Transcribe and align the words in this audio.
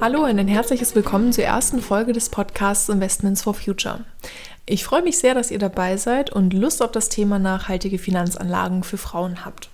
Hallo 0.00 0.24
und 0.24 0.38
ein 0.38 0.48
herzliches 0.48 0.94
Willkommen 0.94 1.30
zur 1.30 1.44
ersten 1.44 1.82
Folge 1.82 2.14
des 2.14 2.30
Podcasts 2.30 2.88
Investments 2.88 3.42
for 3.42 3.52
Future. 3.52 4.00
Ich 4.64 4.82
freue 4.82 5.02
mich 5.02 5.18
sehr, 5.18 5.34
dass 5.34 5.50
ihr 5.50 5.58
dabei 5.58 5.98
seid 5.98 6.30
und 6.30 6.54
Lust 6.54 6.82
auf 6.82 6.90
das 6.90 7.10
Thema 7.10 7.38
nachhaltige 7.38 7.98
Finanzanlagen 7.98 8.82
für 8.82 8.96
Frauen 8.96 9.44
habt. 9.44 9.68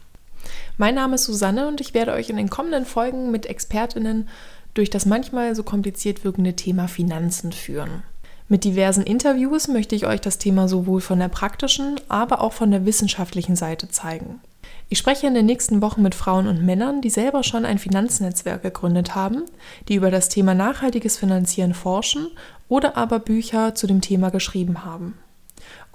Mein 0.79 0.97
Name 0.97 1.15
ist 1.15 1.27
Susanne 1.27 1.69
und 1.69 1.81
ich 1.81 1.95
werde 1.95 2.13
euch 2.13 2.29
in 2.29 2.39
den 2.39 2.51
kommenden 2.51 2.87
Folgen 2.87 3.31
mit 3.31 3.47
Expertinnen 3.47 4.29
durch 4.75 4.91
das 4.91 5.07
manchmal 5.07 5.55
so 5.55 5.63
kompliziert 5.63 6.25
wirkende 6.25 6.57
Thema 6.57 6.89
Finanzen 6.89 7.53
führen. 7.53 8.03
Mit 8.49 8.65
diversen 8.65 9.05
Interviews 9.05 9.69
möchte 9.69 9.95
ich 9.95 10.07
euch 10.07 10.21
das 10.21 10.39
Thema 10.39 10.67
sowohl 10.67 11.03
von 11.03 11.21
der 11.21 11.29
praktischen, 11.29 12.01
aber 12.09 12.41
auch 12.41 12.53
von 12.53 12.73
der 12.73 12.85
wissenschaftlichen 12.85 13.55
Seite 13.55 13.91
zeigen. 13.91 14.41
Ich 14.89 14.99
spreche 14.99 15.27
in 15.27 15.35
den 15.35 15.47
nächsten 15.47 15.83
Wochen 15.83 16.03
mit 16.03 16.15
Frauen 16.15 16.47
und 16.47 16.65
Männern, 16.65 17.01
die 17.01 17.11
selber 17.11 17.43
schon 17.43 17.65
ein 17.65 17.79
Finanznetzwerk 17.79 18.63
gegründet 18.63 19.17
haben, 19.17 19.43
die 19.89 19.97
über 19.97 20.13
das 20.13 20.29
Thema 20.29 20.55
nachhaltiges 20.55 21.17
Finanzieren 21.17 21.75
forschen 21.75 22.29
oder 22.69 22.97
aber 22.97 23.19
Bücher 23.19 23.75
zu 23.75 23.89
dem 23.89 24.01
Thema 24.01 24.31
geschrieben 24.31 24.85
haben. 24.85 25.19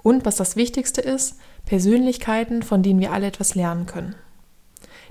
Und 0.02 0.26
was 0.26 0.36
das 0.36 0.56
Wichtigste 0.56 1.00
ist, 1.00 1.38
Persönlichkeiten, 1.64 2.62
von 2.62 2.82
denen 2.82 3.00
wir 3.00 3.12
alle 3.12 3.28
etwas 3.28 3.54
lernen 3.54 3.86
können. 3.86 4.14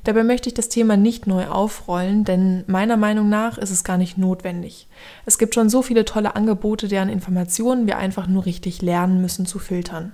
Dabei 0.03 0.23
möchte 0.23 0.49
ich 0.49 0.53
das 0.53 0.69
Thema 0.69 0.97
nicht 0.97 1.25
neu 1.25 1.47
aufrollen, 1.47 2.23
denn 2.23 2.63
meiner 2.67 2.97
Meinung 2.97 3.29
nach 3.29 3.57
ist 3.57 3.71
es 3.71 3.83
gar 3.83 3.97
nicht 3.97 4.17
notwendig. 4.17 4.87
Es 5.25 5.37
gibt 5.37 5.55
schon 5.55 5.69
so 5.69 5.81
viele 5.81 6.05
tolle 6.05 6.35
Angebote, 6.35 6.87
deren 6.87 7.09
Informationen 7.09 7.87
wir 7.87 7.97
einfach 7.97 8.27
nur 8.27 8.45
richtig 8.45 8.81
lernen 8.81 9.21
müssen 9.21 9.45
zu 9.45 9.59
filtern. 9.59 10.13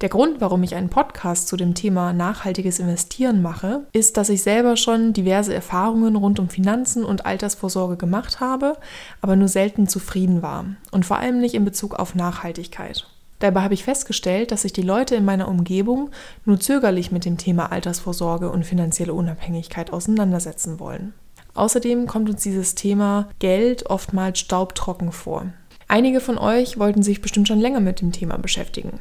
Der 0.00 0.08
Grund, 0.08 0.40
warum 0.40 0.62
ich 0.62 0.76
einen 0.76 0.90
Podcast 0.90 1.48
zu 1.48 1.56
dem 1.56 1.74
Thema 1.74 2.12
nachhaltiges 2.12 2.78
Investieren 2.78 3.42
mache, 3.42 3.82
ist, 3.92 4.16
dass 4.16 4.28
ich 4.28 4.42
selber 4.42 4.76
schon 4.76 5.12
diverse 5.12 5.52
Erfahrungen 5.52 6.14
rund 6.14 6.38
um 6.38 6.48
Finanzen 6.48 7.04
und 7.04 7.26
Altersvorsorge 7.26 7.96
gemacht 7.96 8.38
habe, 8.38 8.76
aber 9.20 9.34
nur 9.34 9.48
selten 9.48 9.88
zufrieden 9.88 10.40
war 10.40 10.66
und 10.92 11.04
vor 11.04 11.18
allem 11.18 11.40
nicht 11.40 11.54
in 11.54 11.64
Bezug 11.64 11.94
auf 11.94 12.14
Nachhaltigkeit. 12.14 13.08
Dabei 13.40 13.62
habe 13.62 13.74
ich 13.74 13.82
festgestellt, 13.82 14.52
dass 14.52 14.62
sich 14.62 14.72
die 14.72 14.82
Leute 14.82 15.16
in 15.16 15.24
meiner 15.24 15.48
Umgebung 15.48 16.10
nur 16.44 16.60
zögerlich 16.60 17.10
mit 17.10 17.24
dem 17.24 17.36
Thema 17.36 17.72
Altersvorsorge 17.72 18.50
und 18.50 18.64
finanzielle 18.64 19.14
Unabhängigkeit 19.14 19.92
auseinandersetzen 19.92 20.78
wollen. 20.78 21.12
Außerdem 21.54 22.06
kommt 22.06 22.30
uns 22.30 22.42
dieses 22.44 22.76
Thema 22.76 23.28
Geld 23.40 23.86
oftmals 23.86 24.38
staubtrocken 24.38 25.10
vor. 25.10 25.46
Einige 25.88 26.20
von 26.20 26.38
euch 26.38 26.78
wollten 26.78 27.02
sich 27.02 27.22
bestimmt 27.22 27.48
schon 27.48 27.60
länger 27.60 27.80
mit 27.80 28.00
dem 28.00 28.12
Thema 28.12 28.36
beschäftigen. 28.36 29.00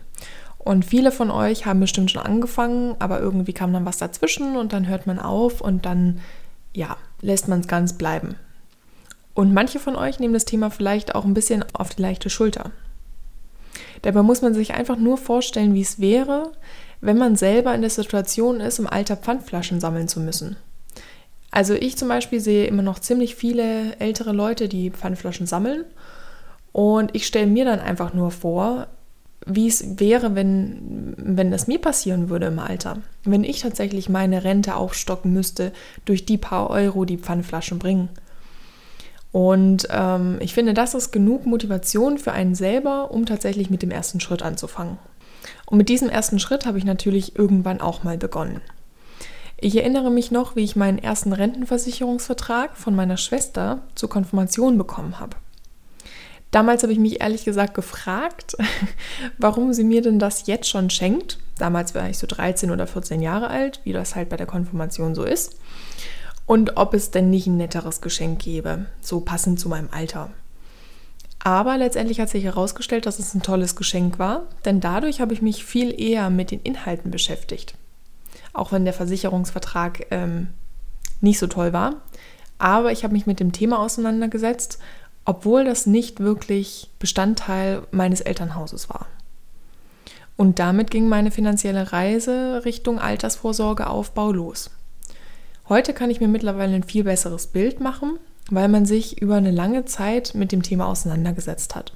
Und 0.67 0.83
viele 0.83 1.13
von 1.13 1.31
euch 1.31 1.65
haben 1.65 1.79
bestimmt 1.79 2.11
schon 2.11 2.21
angefangen, 2.21 2.97
aber 2.99 3.21
irgendwie 3.21 3.53
kam 3.53 3.71
dann 3.71 3.85
was 3.85 3.99
dazwischen 3.99 4.57
und 4.57 4.73
dann 4.73 4.85
hört 4.89 5.07
man 5.07 5.17
auf 5.17 5.61
und 5.61 5.85
dann, 5.85 6.19
ja, 6.73 6.97
lässt 7.21 7.47
man 7.47 7.61
es 7.61 7.69
ganz 7.69 7.93
bleiben. 7.93 8.35
Und 9.33 9.53
manche 9.53 9.79
von 9.79 9.95
euch 9.95 10.19
nehmen 10.19 10.33
das 10.33 10.43
Thema 10.43 10.69
vielleicht 10.69 11.15
auch 11.15 11.23
ein 11.23 11.33
bisschen 11.33 11.63
auf 11.71 11.95
die 11.95 12.01
leichte 12.01 12.29
Schulter. 12.29 12.71
Dabei 14.01 14.23
muss 14.23 14.41
man 14.41 14.53
sich 14.53 14.73
einfach 14.73 14.97
nur 14.97 15.17
vorstellen, 15.17 15.73
wie 15.73 15.79
es 15.79 16.01
wäre, 16.01 16.51
wenn 16.99 17.17
man 17.17 17.37
selber 17.37 17.73
in 17.73 17.79
der 17.79 17.89
Situation 17.89 18.59
ist, 18.59 18.77
im 18.77 18.87
Alter 18.87 19.15
Pfandflaschen 19.15 19.79
sammeln 19.79 20.09
zu 20.09 20.19
müssen. 20.19 20.57
Also 21.49 21.75
ich 21.75 21.95
zum 21.95 22.09
Beispiel 22.09 22.41
sehe 22.41 22.67
immer 22.67 22.83
noch 22.83 22.99
ziemlich 22.99 23.35
viele 23.35 23.95
ältere 23.99 24.33
Leute, 24.33 24.67
die 24.67 24.91
Pfandflaschen 24.91 25.47
sammeln. 25.47 25.85
Und 26.73 27.15
ich 27.15 27.25
stelle 27.25 27.47
mir 27.47 27.63
dann 27.63 27.79
einfach 27.79 28.13
nur 28.13 28.31
vor, 28.31 28.87
wie 29.47 29.67
es 29.67 29.99
wäre, 29.99 30.35
wenn, 30.35 31.13
wenn 31.17 31.51
das 31.51 31.67
mir 31.67 31.79
passieren 31.79 32.29
würde 32.29 32.47
im 32.47 32.59
Alter. 32.59 32.97
Wenn 33.23 33.43
ich 33.43 33.61
tatsächlich 33.61 34.09
meine 34.09 34.43
Rente 34.43 34.75
aufstocken 34.75 35.33
müsste 35.33 35.71
durch 36.05 36.25
die 36.25 36.37
paar 36.37 36.69
Euro, 36.69 37.05
die 37.05 37.17
Pfandflaschen 37.17 37.79
bringen. 37.79 38.09
Und 39.31 39.87
ähm, 39.91 40.37
ich 40.39 40.53
finde, 40.53 40.73
das 40.73 40.93
ist 40.93 41.11
genug 41.11 41.45
Motivation 41.45 42.17
für 42.17 42.31
einen 42.31 42.55
selber, 42.55 43.11
um 43.11 43.25
tatsächlich 43.25 43.69
mit 43.69 43.81
dem 43.81 43.91
ersten 43.91 44.19
Schritt 44.19 44.41
anzufangen. 44.41 44.97
Und 45.65 45.77
mit 45.77 45.89
diesem 45.89 46.09
ersten 46.09 46.39
Schritt 46.39 46.65
habe 46.65 46.77
ich 46.77 46.85
natürlich 46.85 47.37
irgendwann 47.37 47.81
auch 47.81 48.03
mal 48.03 48.17
begonnen. 48.17 48.61
Ich 49.59 49.75
erinnere 49.75 50.11
mich 50.11 50.29
noch, 50.29 50.55
wie 50.55 50.63
ich 50.63 50.75
meinen 50.75 50.99
ersten 50.99 51.33
Rentenversicherungsvertrag 51.33 52.77
von 52.77 52.95
meiner 52.95 53.17
Schwester 53.17 53.79
zur 53.95 54.09
Konfirmation 54.09 54.77
bekommen 54.77 55.19
habe. 55.19 55.35
Damals 56.51 56.83
habe 56.83 56.93
ich 56.93 56.99
mich 56.99 57.21
ehrlich 57.21 57.45
gesagt 57.45 57.73
gefragt, 57.73 58.55
warum 59.37 59.73
sie 59.73 59.83
mir 59.83 60.01
denn 60.01 60.19
das 60.19 60.47
jetzt 60.47 60.69
schon 60.69 60.89
schenkt. 60.89 61.39
Damals 61.57 61.93
war 61.93 62.09
ich 62.09 62.17
so 62.17 62.27
13 62.27 62.71
oder 62.71 62.87
14 62.87 63.21
Jahre 63.21 63.49
alt, 63.49 63.81
wie 63.83 63.93
das 63.93 64.15
halt 64.15 64.29
bei 64.29 64.37
der 64.37 64.47
Konfirmation 64.47 65.15
so 65.15 65.23
ist. 65.23 65.57
Und 66.45 66.77
ob 66.77 66.93
es 66.93 67.11
denn 67.11 67.29
nicht 67.29 67.47
ein 67.47 67.57
netteres 67.57 67.99
Geschenk 67.99 68.39
gäbe, 68.39 68.85
so 69.01 69.19
passend 69.19 69.59
zu 69.59 69.67
meinem 69.67 69.89
Alter. 69.91 70.29
Aber 71.39 71.77
letztendlich 71.77 72.19
hat 72.19 72.29
sich 72.29 72.45
herausgestellt, 72.45 73.05
dass 73.05 73.19
es 73.19 73.33
ein 73.33 73.41
tolles 73.41 73.75
Geschenk 73.75 74.17
war, 74.17 74.43
denn 74.65 74.79
dadurch 74.79 75.21
habe 75.21 75.33
ich 75.33 75.41
mich 75.41 75.65
viel 75.65 75.99
eher 75.99 76.29
mit 76.29 76.51
den 76.51 76.61
Inhalten 76.61 77.11
beschäftigt. 77.11 77.75
Auch 78.53 78.71
wenn 78.71 78.85
der 78.85 78.93
Versicherungsvertrag 78.93 80.07
ähm, 80.11 80.47
nicht 81.21 81.39
so 81.39 81.47
toll 81.47 81.73
war. 81.73 82.01
Aber 82.57 82.91
ich 82.91 83.03
habe 83.03 83.13
mich 83.13 83.27
mit 83.27 83.39
dem 83.39 83.51
Thema 83.51 83.79
auseinandergesetzt 83.79 84.79
obwohl 85.27 85.65
das 85.65 85.85
nicht 85.85 86.21
wirklich 86.21 86.89
Bestandteil 86.99 87.83
meines 87.91 88.21
Elternhauses 88.21 88.89
war. 88.89 89.07
Und 90.37 90.57
damit 90.57 90.89
ging 90.89 91.09
meine 91.09 91.31
finanzielle 91.31 91.91
Reise 91.91 92.63
Richtung 92.63 92.97
Altersvorsorgeaufbau 92.97 94.31
los. 94.31 94.71
Heute 95.67 95.93
kann 95.93 96.09
ich 96.09 96.21
mir 96.21 96.29
mittlerweile 96.29 96.73
ein 96.75 96.83
viel 96.83 97.03
besseres 97.03 97.47
Bild 97.47 97.81
machen, 97.81 98.17
weil 98.49 98.69
man 98.69 98.85
sich 98.85 99.21
über 99.21 99.35
eine 99.35 99.51
lange 99.51 99.83
Zeit 99.83 100.33
mit 100.33 100.53
dem 100.53 100.63
Thema 100.63 100.87
auseinandergesetzt 100.87 101.75
hat. 101.75 101.91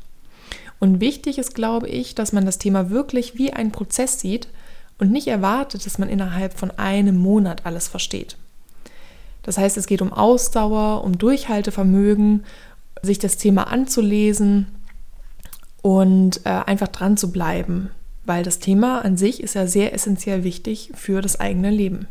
Und 0.82 1.00
wichtig 1.00 1.38
ist, 1.38 1.56
glaube 1.56 1.88
ich, 1.88 2.16
dass 2.16 2.34
man 2.34 2.46
das 2.46 2.58
Thema 2.58 2.90
wirklich 2.90 3.38
wie 3.38 3.54
ein 3.54 3.72
Prozess 3.72 4.20
sieht 4.20 4.50
und 5.00 5.10
nicht 5.10 5.28
erwartet, 5.28 5.86
dass 5.86 6.00
man 6.00 6.10
innerhalb 6.10 6.60
von 6.60 6.72
einem 6.72 7.18
Monat 7.18 7.66
alles 7.66 7.88
versteht. 7.88 8.36
Das 9.44 9.58
heißt, 9.58 9.78
es 9.78 9.88
geht 9.88 10.02
um 10.02 10.14
Ausdauer, 10.14 11.04
um 11.04 11.18
Durchhaltevermögen 11.18 12.44
sich 13.02 13.20
das 13.20 13.38
Thema 13.38 13.72
anzulesen 13.72 14.68
und 15.82 16.42
äh, 16.46 16.50
einfach 16.50 16.90
dran 16.90 17.18
zu 17.18 17.32
bleiben, 17.32 17.90
weil 18.26 18.44
das 18.44 18.60
Thema 18.60 19.04
an 19.04 19.18
sich 19.18 19.42
ist 19.42 19.56
ja 19.56 19.68
sehr 19.68 19.94
essentiell 19.94 20.44
wichtig 20.44 20.92
für 20.96 21.22
das 21.22 21.40
eigene 21.40 21.72
Leben. 21.72 22.08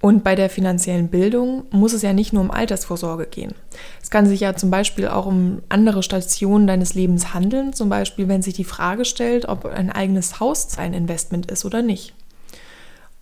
Und 0.00 0.22
bei 0.22 0.36
der 0.36 0.48
finanziellen 0.48 1.08
Bildung 1.08 1.64
muss 1.70 1.92
es 1.92 2.02
ja 2.02 2.12
nicht 2.12 2.32
nur 2.32 2.42
um 2.42 2.52
Altersvorsorge 2.52 3.26
gehen. 3.26 3.52
Es 4.00 4.10
kann 4.10 4.26
sich 4.26 4.40
ja 4.40 4.54
zum 4.54 4.70
Beispiel 4.70 5.08
auch 5.08 5.26
um 5.26 5.60
andere 5.68 6.04
Stationen 6.04 6.68
deines 6.68 6.94
Lebens 6.94 7.34
handeln, 7.34 7.72
zum 7.72 7.88
Beispiel 7.88 8.28
wenn 8.28 8.42
sich 8.42 8.54
die 8.54 8.64
Frage 8.64 9.04
stellt, 9.04 9.48
ob 9.48 9.64
ein 9.64 9.90
eigenes 9.90 10.38
Haus 10.38 10.78
ein 10.78 10.94
Investment 10.94 11.50
ist 11.50 11.64
oder 11.64 11.82
nicht. 11.82 12.14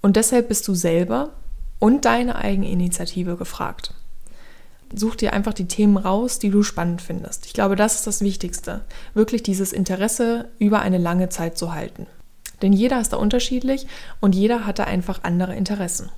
Und 0.02 0.16
deshalb 0.16 0.48
bist 0.48 0.68
du 0.68 0.74
selber 0.74 1.30
und 1.78 2.04
deine 2.04 2.36
Eigeninitiative 2.36 3.36
gefragt. 3.36 3.94
Such 4.94 5.16
dir 5.16 5.32
einfach 5.32 5.54
die 5.54 5.68
Themen 5.68 5.96
raus, 5.96 6.38
die 6.38 6.50
du 6.50 6.62
spannend 6.62 7.02
findest. 7.02 7.46
Ich 7.46 7.52
glaube, 7.52 7.76
das 7.76 7.96
ist 7.96 8.06
das 8.06 8.20
Wichtigste. 8.20 8.82
Wirklich 9.14 9.42
dieses 9.42 9.72
Interesse 9.72 10.48
über 10.58 10.80
eine 10.80 10.98
lange 10.98 11.28
Zeit 11.28 11.58
zu 11.58 11.74
halten. 11.74 12.06
Denn 12.62 12.72
jeder 12.72 13.00
ist 13.00 13.12
da 13.12 13.16
unterschiedlich 13.16 13.86
und 14.20 14.34
jeder 14.34 14.66
hat 14.66 14.78
da 14.78 14.84
einfach 14.84 15.20
andere 15.24 15.54
Interessen. 15.54 16.10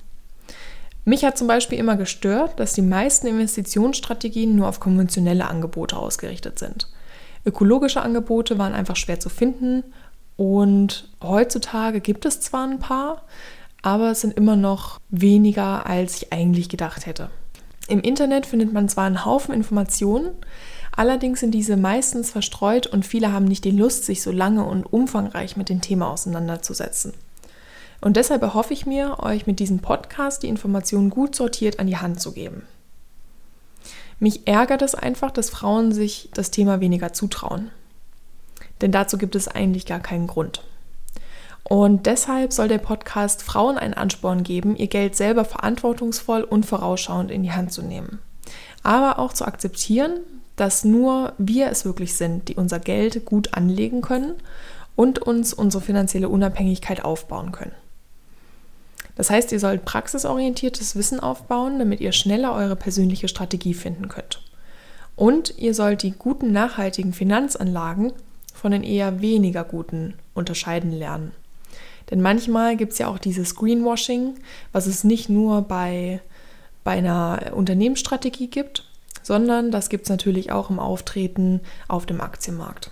Mich 1.05 1.25
hat 1.25 1.37
zum 1.37 1.47
Beispiel 1.47 1.79
immer 1.79 1.97
gestört, 1.97 2.59
dass 2.59 2.73
die 2.73 2.81
meisten 2.81 3.27
Investitionsstrategien 3.27 4.55
nur 4.55 4.67
auf 4.67 4.79
konventionelle 4.79 5.47
Angebote 5.47 5.97
ausgerichtet 5.97 6.59
sind. 6.59 6.87
Ökologische 7.45 8.01
Angebote 8.01 8.57
waren 8.57 8.73
einfach 8.73 8.95
schwer 8.95 9.19
zu 9.19 9.29
finden 9.29 9.83
und 10.35 11.09
heutzutage 11.23 11.99
gibt 11.99 12.25
es 12.25 12.41
zwar 12.41 12.67
ein 12.67 12.79
paar, 12.79 13.23
aber 13.81 14.11
es 14.11 14.21
sind 14.21 14.35
immer 14.35 14.55
noch 14.55 14.99
weniger, 15.09 15.85
als 15.85 16.17
ich 16.17 16.33
eigentlich 16.33 16.69
gedacht 16.69 17.05
hätte. 17.05 17.29
Im 17.89 18.01
Internet 18.01 18.45
findet 18.45 18.71
man 18.71 18.87
zwar 18.87 19.05
einen 19.05 19.25
Haufen 19.25 19.51
Informationen, 19.51 20.29
allerdings 20.95 21.39
sind 21.39 21.51
diese 21.51 21.75
meistens 21.75 22.29
verstreut 22.29 22.85
und 22.85 23.03
viele 23.03 23.33
haben 23.33 23.45
nicht 23.45 23.65
die 23.65 23.71
Lust, 23.71 24.05
sich 24.05 24.21
so 24.21 24.31
lange 24.31 24.63
und 24.63 24.85
umfangreich 24.93 25.57
mit 25.57 25.69
dem 25.69 25.81
Thema 25.81 26.11
auseinanderzusetzen. 26.11 27.13
Und 27.99 28.15
deshalb 28.15 28.43
erhoffe 28.43 28.73
ich 28.73 28.85
mir, 28.85 29.17
euch 29.21 29.47
mit 29.47 29.59
diesem 29.59 29.79
Podcast 29.79 30.43
die 30.43 30.49
Informationen 30.49 31.09
gut 31.09 31.35
sortiert 31.35 31.79
an 31.79 31.87
die 31.87 31.97
Hand 31.97 32.21
zu 32.21 32.31
geben. 32.31 32.61
Mich 34.19 34.47
ärgert 34.47 34.83
es 34.83 34.93
einfach, 34.93 35.31
dass 35.31 35.49
Frauen 35.49 35.91
sich 35.91 36.29
das 36.35 36.51
Thema 36.51 36.81
weniger 36.81 37.11
zutrauen. 37.11 37.71
Denn 38.81 38.91
dazu 38.91 39.17
gibt 39.17 39.35
es 39.35 39.47
eigentlich 39.47 39.87
gar 39.87 39.99
keinen 39.99 40.27
Grund. 40.27 40.63
Und 41.63 42.05
deshalb 42.05 42.53
soll 42.53 42.67
der 42.67 42.79
Podcast 42.79 43.43
Frauen 43.43 43.77
einen 43.77 43.93
Ansporn 43.93 44.43
geben, 44.43 44.75
ihr 44.75 44.87
Geld 44.87 45.15
selber 45.15 45.45
verantwortungsvoll 45.45 46.43
und 46.43 46.65
vorausschauend 46.65 47.29
in 47.31 47.43
die 47.43 47.51
Hand 47.51 47.71
zu 47.71 47.81
nehmen. 47.81 48.19
Aber 48.81 49.19
auch 49.19 49.33
zu 49.33 49.45
akzeptieren, 49.45 50.21
dass 50.55 50.83
nur 50.83 51.33
wir 51.37 51.69
es 51.69 51.85
wirklich 51.85 52.15
sind, 52.15 52.49
die 52.49 52.55
unser 52.55 52.79
Geld 52.79 53.25
gut 53.25 53.53
anlegen 53.53 54.01
können 54.01 54.33
und 54.95 55.19
uns 55.19 55.53
unsere 55.53 55.83
finanzielle 55.83 56.27
Unabhängigkeit 56.27 57.05
aufbauen 57.05 57.51
können. 57.51 57.75
Das 59.15 59.29
heißt, 59.29 59.51
ihr 59.51 59.59
sollt 59.59 59.85
praxisorientiertes 59.85 60.95
Wissen 60.95 61.19
aufbauen, 61.19 61.77
damit 61.77 61.99
ihr 61.99 62.13
schneller 62.13 62.53
eure 62.53 62.75
persönliche 62.75 63.27
Strategie 63.27 63.73
finden 63.73 64.07
könnt. 64.07 64.41
Und 65.15 65.57
ihr 65.57 65.73
sollt 65.73 66.03
die 66.03 66.11
guten 66.11 66.53
nachhaltigen 66.53 67.13
Finanzanlagen 67.13 68.13
von 68.53 68.71
den 68.71 68.83
eher 68.83 69.21
weniger 69.21 69.65
guten 69.65 70.13
unterscheiden 70.33 70.91
lernen. 70.91 71.33
Denn 72.09 72.21
manchmal 72.21 72.75
gibt 72.75 72.93
es 72.93 72.97
ja 72.97 73.07
auch 73.07 73.19
dieses 73.19 73.55
Greenwashing, 73.55 74.35
was 74.71 74.87
es 74.87 75.03
nicht 75.03 75.29
nur 75.29 75.61
bei, 75.61 76.21
bei 76.83 76.91
einer 76.91 77.51
Unternehmensstrategie 77.53 78.47
gibt, 78.47 78.85
sondern 79.21 79.71
das 79.71 79.89
gibt 79.89 80.03
es 80.03 80.09
natürlich 80.09 80.51
auch 80.51 80.69
im 80.69 80.79
Auftreten 80.79 81.61
auf 81.87 82.05
dem 82.05 82.21
Aktienmarkt. 82.21 82.91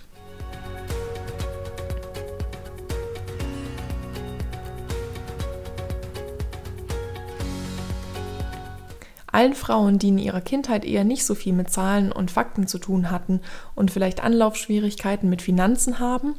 Allen 9.30 9.54
Frauen, 9.54 9.98
die 9.98 10.08
in 10.08 10.18
ihrer 10.18 10.40
Kindheit 10.40 10.84
eher 10.84 11.04
nicht 11.04 11.24
so 11.24 11.34
viel 11.34 11.52
mit 11.52 11.70
Zahlen 11.70 12.10
und 12.10 12.30
Fakten 12.30 12.66
zu 12.66 12.78
tun 12.78 13.10
hatten 13.10 13.40
und 13.74 13.90
vielleicht 13.90 14.22
Anlaufschwierigkeiten 14.22 15.28
mit 15.28 15.42
Finanzen 15.42 15.98
haben, 15.98 16.34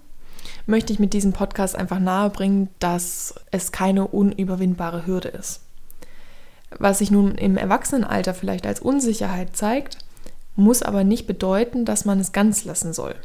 möchte 0.69 0.93
ich 0.93 0.99
mit 0.99 1.13
diesem 1.13 1.33
Podcast 1.33 1.75
einfach 1.75 1.99
nahebringen, 1.99 2.69
dass 2.79 3.35
es 3.51 3.71
keine 3.71 4.07
unüberwindbare 4.07 5.05
Hürde 5.05 5.29
ist. 5.29 5.61
Was 6.77 6.99
sich 6.99 7.09
nun 7.09 7.35
im 7.35 7.57
Erwachsenenalter 7.57 8.33
vielleicht 8.35 8.67
als 8.67 8.79
Unsicherheit 8.79 9.55
zeigt, 9.55 9.97
muss 10.55 10.83
aber 10.83 11.03
nicht 11.03 11.25
bedeuten, 11.25 11.85
dass 11.85 12.05
man 12.05 12.19
es 12.19 12.31
ganz 12.31 12.65
lassen 12.65 12.93
soll. 12.93 13.15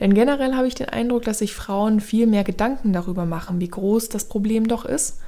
Denn 0.00 0.12
generell 0.12 0.54
habe 0.54 0.66
ich 0.66 0.74
den 0.74 0.88
Eindruck, 0.88 1.22
dass 1.22 1.38
sich 1.38 1.54
Frauen 1.54 2.00
viel 2.00 2.26
mehr 2.26 2.44
Gedanken 2.44 2.92
darüber 2.92 3.24
machen, 3.24 3.60
wie 3.60 3.68
groß 3.68 4.10
das 4.10 4.26
Problem 4.26 4.68
doch 4.68 4.84
ist, 4.84 5.20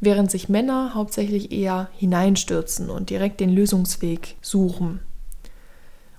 während 0.00 0.30
sich 0.30 0.48
Männer 0.48 0.94
hauptsächlich 0.94 1.52
eher 1.52 1.88
hineinstürzen 1.96 2.90
und 2.90 3.10
direkt 3.10 3.38
den 3.38 3.50
Lösungsweg 3.50 4.34
suchen. 4.42 5.00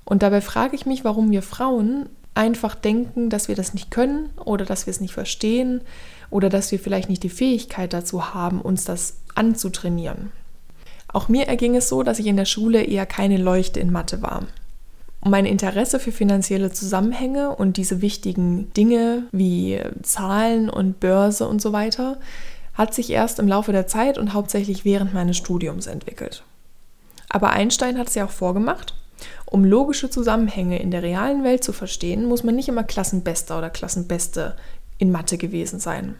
Und 0.05 0.23
dabei 0.23 0.39
frage 0.39 0.75
ich 0.75 0.85
mich, 0.85 1.03
warum 1.03 1.31
wir 1.31 1.41
Frauen 1.41 2.07
einfach 2.35 2.75
denken, 2.75 3.29
dass 3.29 3.47
wir 3.47 3.55
das 3.55 3.73
nicht 3.73 3.91
können 3.91 4.29
oder 4.43 4.65
dass 4.65 4.85
wir 4.85 4.91
es 4.91 5.01
nicht 5.01 5.13
verstehen 5.13 5.81
oder 6.29 6.49
dass 6.49 6.71
wir 6.71 6.79
vielleicht 6.79 7.09
nicht 7.09 7.23
die 7.23 7.29
Fähigkeit 7.29 7.93
dazu 7.93 8.33
haben, 8.33 8.61
uns 8.61 8.85
das 8.85 9.17
anzutrainieren. 9.35 10.31
Auch 11.07 11.29
mir 11.29 11.47
erging 11.47 11.75
es 11.75 11.89
so, 11.89 12.01
dass 12.01 12.19
ich 12.19 12.25
in 12.25 12.37
der 12.37 12.45
Schule 12.45 12.81
eher 12.83 13.05
keine 13.05 13.37
Leuchte 13.37 13.79
in 13.79 13.91
Mathe 13.91 14.21
war. 14.21 14.47
Mein 15.23 15.45
Interesse 15.45 15.99
für 15.99 16.11
finanzielle 16.11 16.71
Zusammenhänge 16.71 17.55
und 17.55 17.77
diese 17.77 18.01
wichtigen 18.01 18.73
Dinge 18.73 19.23
wie 19.31 19.79
Zahlen 20.01 20.69
und 20.69 20.99
Börse 20.99 21.47
und 21.47 21.61
so 21.61 21.71
weiter 21.71 22.17
hat 22.73 22.93
sich 22.93 23.11
erst 23.11 23.39
im 23.39 23.47
Laufe 23.47 23.71
der 23.71 23.87
Zeit 23.87 24.17
und 24.17 24.33
hauptsächlich 24.33 24.83
während 24.83 25.13
meines 25.13 25.37
Studiums 25.37 25.87
entwickelt. 25.87 26.43
Aber 27.29 27.51
Einstein 27.51 27.97
hat 27.97 28.09
es 28.09 28.15
ja 28.15 28.25
auch 28.25 28.31
vorgemacht 28.31 28.95
um 29.45 29.63
logische 29.63 30.09
Zusammenhänge 30.09 30.81
in 30.81 30.91
der 30.91 31.03
realen 31.03 31.43
Welt 31.43 31.63
zu 31.63 31.73
verstehen, 31.73 32.25
muss 32.25 32.43
man 32.43 32.55
nicht 32.55 32.69
immer 32.69 32.83
Klassenbester 32.83 33.57
oder 33.57 33.69
Klassenbeste 33.69 34.55
in 34.97 35.11
Mathe 35.11 35.37
gewesen 35.37 35.79
sein. 35.79 36.15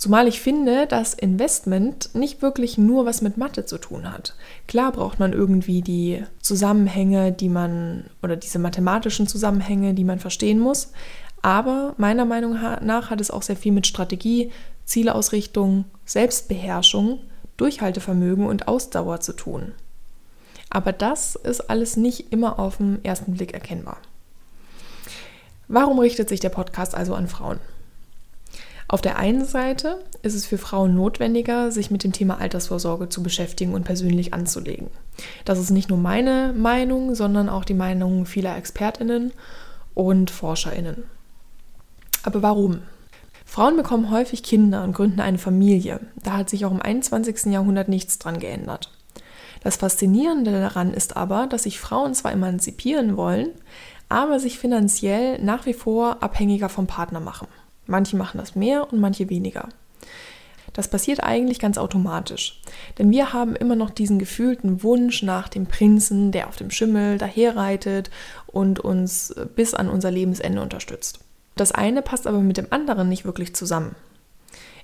Zumal 0.00 0.28
ich 0.28 0.40
finde, 0.40 0.86
dass 0.86 1.12
Investment 1.12 2.14
nicht 2.14 2.40
wirklich 2.40 2.78
nur 2.78 3.04
was 3.04 3.20
mit 3.20 3.36
Mathe 3.36 3.66
zu 3.66 3.76
tun 3.76 4.10
hat. 4.10 4.34
Klar 4.66 4.92
braucht 4.92 5.18
man 5.18 5.34
irgendwie 5.34 5.82
die 5.82 6.24
Zusammenhänge, 6.40 7.32
die 7.32 7.50
man 7.50 8.04
oder 8.22 8.34
diese 8.36 8.58
mathematischen 8.58 9.26
Zusammenhänge, 9.26 9.92
die 9.92 10.04
man 10.04 10.18
verstehen 10.18 10.58
muss. 10.58 10.92
Aber 11.42 11.94
meiner 11.98 12.24
Meinung 12.24 12.52
nach 12.82 13.10
hat 13.10 13.20
es 13.20 13.30
auch 13.30 13.42
sehr 13.42 13.56
viel 13.56 13.72
mit 13.72 13.86
Strategie, 13.86 14.50
Zielausrichtung, 14.86 15.84
Selbstbeherrschung, 16.06 17.20
Durchhaltevermögen 17.58 18.46
und 18.46 18.68
Ausdauer 18.68 19.20
zu 19.20 19.34
tun. 19.34 19.72
Aber 20.70 20.92
das 20.92 21.34
ist 21.34 21.68
alles 21.68 21.96
nicht 21.96 22.32
immer 22.32 22.58
auf 22.58 22.78
den 22.78 23.04
ersten 23.04 23.34
Blick 23.34 23.52
erkennbar. 23.52 23.98
Warum 25.68 25.98
richtet 25.98 26.28
sich 26.28 26.40
der 26.40 26.48
Podcast 26.48 26.94
also 26.94 27.14
an 27.14 27.28
Frauen? 27.28 27.60
Auf 28.88 29.00
der 29.00 29.18
einen 29.18 29.44
Seite 29.44 30.02
ist 30.22 30.34
es 30.34 30.46
für 30.46 30.58
Frauen 30.58 30.96
notwendiger, 30.96 31.70
sich 31.70 31.92
mit 31.92 32.02
dem 32.02 32.10
Thema 32.10 32.40
Altersvorsorge 32.40 33.08
zu 33.08 33.22
beschäftigen 33.22 33.74
und 33.74 33.84
persönlich 33.84 34.34
anzulegen. 34.34 34.88
Das 35.44 35.60
ist 35.60 35.70
nicht 35.70 35.90
nur 35.90 35.98
meine 35.98 36.52
Meinung, 36.56 37.14
sondern 37.14 37.48
auch 37.48 37.64
die 37.64 37.74
Meinung 37.74 38.26
vieler 38.26 38.56
Expertinnen 38.56 39.32
und 39.94 40.32
Forscherinnen. 40.32 41.04
Aber 42.24 42.42
warum? 42.42 42.82
Frauen 43.44 43.76
bekommen 43.76 44.10
häufig 44.10 44.42
Kinder 44.42 44.82
und 44.82 44.92
gründen 44.92 45.20
eine 45.20 45.38
Familie. 45.38 46.00
Da 46.24 46.32
hat 46.32 46.50
sich 46.50 46.64
auch 46.64 46.72
im 46.72 46.82
21. 46.82 47.52
Jahrhundert 47.52 47.88
nichts 47.88 48.18
dran 48.18 48.40
geändert. 48.40 48.90
Das 49.62 49.76
Faszinierende 49.76 50.52
daran 50.52 50.92
ist 50.92 51.16
aber, 51.16 51.46
dass 51.46 51.64
sich 51.64 51.80
Frauen 51.80 52.14
zwar 52.14 52.32
emanzipieren 52.32 53.16
wollen, 53.16 53.50
aber 54.08 54.40
sich 54.40 54.58
finanziell 54.58 55.40
nach 55.42 55.66
wie 55.66 55.74
vor 55.74 56.22
abhängiger 56.22 56.68
vom 56.68 56.86
Partner 56.86 57.20
machen. 57.20 57.48
Manche 57.86 58.16
machen 58.16 58.38
das 58.38 58.54
mehr 58.54 58.92
und 58.92 59.00
manche 59.00 59.28
weniger. 59.28 59.68
Das 60.72 60.88
passiert 60.88 61.22
eigentlich 61.22 61.58
ganz 61.58 61.78
automatisch, 61.78 62.60
denn 62.98 63.10
wir 63.10 63.32
haben 63.32 63.56
immer 63.56 63.74
noch 63.74 63.90
diesen 63.90 64.18
gefühlten 64.20 64.84
Wunsch 64.84 65.22
nach 65.22 65.48
dem 65.48 65.66
Prinzen, 65.66 66.30
der 66.30 66.46
auf 66.48 66.56
dem 66.56 66.70
Schimmel 66.70 67.18
daherreitet 67.18 68.10
und 68.46 68.78
uns 68.78 69.34
bis 69.56 69.74
an 69.74 69.88
unser 69.88 70.12
Lebensende 70.12 70.62
unterstützt. 70.62 71.20
Das 71.56 71.72
eine 71.72 72.02
passt 72.02 72.26
aber 72.26 72.38
mit 72.38 72.56
dem 72.56 72.68
anderen 72.70 73.08
nicht 73.08 73.24
wirklich 73.24 73.54
zusammen. 73.54 73.96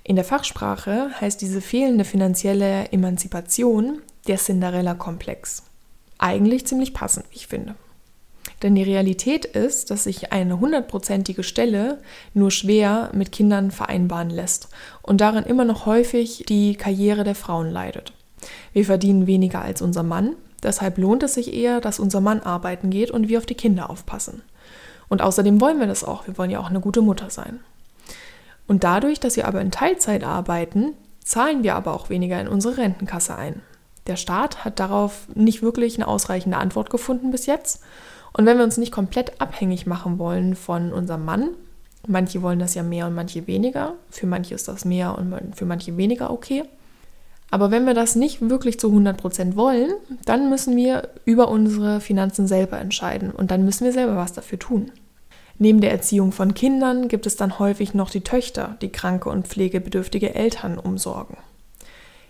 In 0.03 0.15
der 0.15 0.25
Fachsprache 0.25 1.09
heißt 1.19 1.41
diese 1.41 1.61
fehlende 1.61 2.05
finanzielle 2.05 2.91
Emanzipation 2.91 4.01
der 4.27 4.37
Cinderella-Komplex. 4.37 5.63
Eigentlich 6.17 6.65
ziemlich 6.65 6.93
passend, 6.93 7.25
wie 7.31 7.35
ich 7.37 7.47
finde. 7.47 7.75
Denn 8.63 8.73
die 8.73 8.83
Realität 8.83 9.45
ist, 9.45 9.91
dass 9.91 10.05
sich 10.05 10.31
eine 10.31 10.59
hundertprozentige 10.59 11.43
Stelle 11.43 11.99
nur 12.33 12.49
schwer 12.49 13.11
mit 13.13 13.31
Kindern 13.31 13.69
vereinbaren 13.71 14.29
lässt 14.29 14.69
und 15.03 15.21
darin 15.21 15.43
immer 15.43 15.65
noch 15.65 15.85
häufig 15.85 16.45
die 16.47 16.75
Karriere 16.75 17.23
der 17.23 17.35
Frauen 17.35 17.69
leidet. 17.69 18.13
Wir 18.73 18.85
verdienen 18.85 19.27
weniger 19.27 19.61
als 19.61 19.81
unser 19.81 20.03
Mann, 20.03 20.35
deshalb 20.63 20.97
lohnt 20.97 21.23
es 21.23 21.35
sich 21.35 21.53
eher, 21.53 21.81
dass 21.81 21.99
unser 21.99 22.21
Mann 22.21 22.41
arbeiten 22.41 22.89
geht 22.89 23.11
und 23.11 23.27
wir 23.27 23.37
auf 23.37 23.45
die 23.45 23.55
Kinder 23.55 23.89
aufpassen. 23.89 24.41
Und 25.07 25.21
außerdem 25.21 25.61
wollen 25.61 25.79
wir 25.79 25.87
das 25.87 26.03
auch, 26.03 26.25
wir 26.27 26.37
wollen 26.37 26.49
ja 26.49 26.59
auch 26.59 26.69
eine 26.69 26.81
gute 26.81 27.01
Mutter 27.01 27.29
sein. 27.29 27.59
Und 28.67 28.83
dadurch, 28.83 29.19
dass 29.19 29.35
wir 29.37 29.47
aber 29.47 29.61
in 29.61 29.71
Teilzeit 29.71 30.23
arbeiten, 30.23 30.93
zahlen 31.23 31.63
wir 31.63 31.75
aber 31.75 31.93
auch 31.93 32.09
weniger 32.09 32.39
in 32.41 32.47
unsere 32.47 32.77
Rentenkasse 32.77 33.35
ein. 33.35 33.61
Der 34.07 34.15
Staat 34.15 34.63
hat 34.63 34.79
darauf 34.79 35.27
nicht 35.35 35.61
wirklich 35.61 35.95
eine 35.95 36.07
ausreichende 36.07 36.57
Antwort 36.57 36.89
gefunden 36.89 37.31
bis 37.31 37.45
jetzt. 37.45 37.81
Und 38.33 38.45
wenn 38.45 38.57
wir 38.57 38.63
uns 38.63 38.77
nicht 38.77 38.91
komplett 38.91 39.41
abhängig 39.41 39.85
machen 39.85 40.17
wollen 40.19 40.55
von 40.55 40.93
unserem 40.93 41.25
Mann, 41.25 41.49
manche 42.07 42.41
wollen 42.41 42.59
das 42.59 42.75
ja 42.75 42.83
mehr 42.83 43.07
und 43.07 43.15
manche 43.15 43.47
weniger, 43.47 43.93
für 44.09 44.27
manche 44.27 44.55
ist 44.55 44.67
das 44.67 44.85
mehr 44.85 45.17
und 45.17 45.55
für 45.55 45.65
manche 45.65 45.97
weniger 45.97 46.31
okay. 46.31 46.63
Aber 47.49 47.71
wenn 47.71 47.85
wir 47.85 47.93
das 47.93 48.15
nicht 48.15 48.49
wirklich 48.49 48.79
zu 48.79 48.89
100% 48.89 49.55
wollen, 49.55 49.91
dann 50.25 50.49
müssen 50.49 50.75
wir 50.75 51.09
über 51.25 51.49
unsere 51.49 52.01
Finanzen 52.01 52.47
selber 52.47 52.77
entscheiden 52.79 53.31
und 53.31 53.51
dann 53.51 53.63
müssen 53.63 53.85
wir 53.85 53.93
selber 53.93 54.17
was 54.17 54.33
dafür 54.33 54.59
tun. 54.59 54.91
Neben 55.57 55.81
der 55.81 55.91
Erziehung 55.91 56.31
von 56.31 56.53
Kindern 56.53 57.07
gibt 57.07 57.25
es 57.25 57.35
dann 57.35 57.57
häufig 57.57 57.93
noch 57.93 58.09
die 58.09 58.21
Töchter, 58.21 58.77
die 58.81 58.91
kranke 58.91 59.29
und 59.29 59.47
pflegebedürftige 59.47 60.35
Eltern 60.35 60.77
umsorgen. 60.77 61.37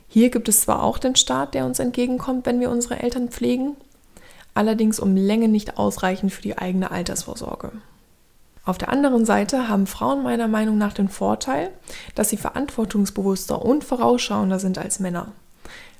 Hier 0.07 0.29
gibt 0.29 0.47
es 0.49 0.61
zwar 0.61 0.83
auch 0.83 0.97
den 0.97 1.15
Staat, 1.15 1.53
der 1.53 1.65
uns 1.65 1.79
entgegenkommt, 1.79 2.45
wenn 2.45 2.59
wir 2.59 2.69
unsere 2.69 2.99
Eltern 2.99 3.29
pflegen, 3.29 3.75
allerdings 4.53 4.99
um 4.99 5.15
Länge 5.15 5.47
nicht 5.47 5.77
ausreichend 5.77 6.31
für 6.31 6.41
die 6.41 6.57
eigene 6.57 6.91
Altersvorsorge. 6.91 7.71
Auf 8.65 8.77
der 8.77 8.89
anderen 8.89 9.25
Seite 9.25 9.69
haben 9.69 9.87
Frauen 9.87 10.23
meiner 10.23 10.47
Meinung 10.47 10.77
nach 10.77 10.93
den 10.93 11.07
Vorteil, 11.07 11.69
dass 12.15 12.29
sie 12.29 12.37
verantwortungsbewusster 12.37 13.63
und 13.63 13.83
vorausschauender 13.83 14.59
sind 14.59 14.77
als 14.77 14.99
Männer. 14.99 15.31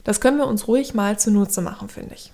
Das 0.04 0.20
können 0.20 0.38
wir 0.38 0.48
uns 0.48 0.68
ruhig 0.68 0.94
mal 0.94 1.18
zunutze 1.20 1.62
machen, 1.62 1.88
finde 1.88 2.16
ich. 2.16 2.34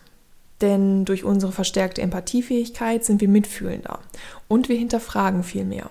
Denn 0.61 1.05
durch 1.05 1.23
unsere 1.23 1.51
verstärkte 1.51 2.01
Empathiefähigkeit 2.01 3.03
sind 3.03 3.19
wir 3.21 3.27
mitfühlender 3.27 3.99
und 4.47 4.69
wir 4.69 4.77
hinterfragen 4.77 5.43
viel 5.43 5.65
mehr. 5.65 5.89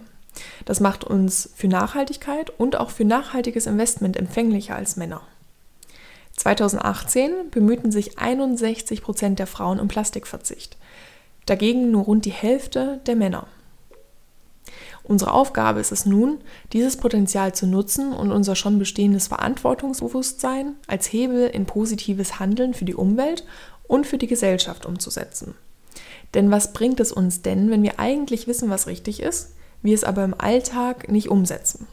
Das 0.64 0.80
macht 0.80 1.04
uns 1.04 1.50
für 1.54 1.68
Nachhaltigkeit 1.68 2.50
und 2.50 2.76
auch 2.76 2.90
für 2.90 3.04
nachhaltiges 3.04 3.66
Investment 3.66 4.16
empfänglicher 4.16 4.74
als 4.74 4.96
Männer. 4.96 5.20
2018 6.36 7.50
bemühten 7.50 7.92
sich 7.92 8.18
61 8.18 9.02
Prozent 9.02 9.38
der 9.38 9.46
Frauen 9.46 9.80
um 9.80 9.88
Plastikverzicht, 9.88 10.76
dagegen 11.46 11.90
nur 11.90 12.04
rund 12.04 12.24
die 12.24 12.30
Hälfte 12.30 13.00
der 13.06 13.16
Männer. 13.16 13.46
Unsere 15.04 15.32
Aufgabe 15.32 15.80
ist 15.80 15.92
es 15.92 16.06
nun, 16.06 16.38
dieses 16.72 16.96
Potenzial 16.96 17.54
zu 17.54 17.66
nutzen 17.66 18.12
und 18.12 18.30
unser 18.30 18.54
schon 18.54 18.78
bestehendes 18.78 19.26
Verantwortungsbewusstsein 19.26 20.76
als 20.86 21.12
Hebel 21.12 21.48
in 21.48 21.66
positives 21.66 22.38
Handeln 22.38 22.72
für 22.72 22.84
die 22.84 22.94
Umwelt 22.94 23.44
und 23.88 24.06
für 24.06 24.18
die 24.18 24.28
Gesellschaft 24.28 24.86
umzusetzen. 24.86 25.54
Denn 26.34 26.50
was 26.50 26.72
bringt 26.72 27.00
es 27.00 27.12
uns 27.12 27.42
denn, 27.42 27.70
wenn 27.70 27.82
wir 27.82 27.98
eigentlich 27.98 28.46
wissen, 28.46 28.70
was 28.70 28.86
richtig 28.86 29.20
ist, 29.20 29.54
wir 29.82 29.94
es 29.94 30.04
aber 30.04 30.24
im 30.24 30.34
Alltag 30.38 31.10
nicht 31.10 31.28
umsetzen? 31.28 31.88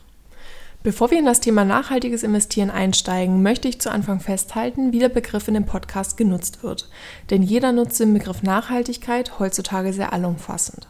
Bevor 0.82 1.12
wir 1.12 1.20
in 1.20 1.26
das 1.26 1.42
Thema 1.42 1.66
nachhaltiges 1.66 2.24
Investieren 2.24 2.70
einsteigen, 2.70 3.44
möchte 3.44 3.68
ich 3.68 3.82
zu 3.82 3.92
Anfang 3.92 4.22
festhalten, 4.22 4.94
wie 4.94 5.00
der 5.00 5.10
Begriff 5.10 5.50
in 5.50 5.54
dem 5.54 5.66
Podcast 5.66 6.16
genutzt 6.16 6.64
wird. 6.64 6.90
Denn 7.30 7.44
jeder 7.44 7.74
nutzt 7.74 8.00
den 8.00 8.14
Begriff 8.14 8.44
Nachhaltigkeit 8.44 9.40
heutzutage 9.40 9.92
sehr 9.92 10.14
allumfassend. 10.14 10.88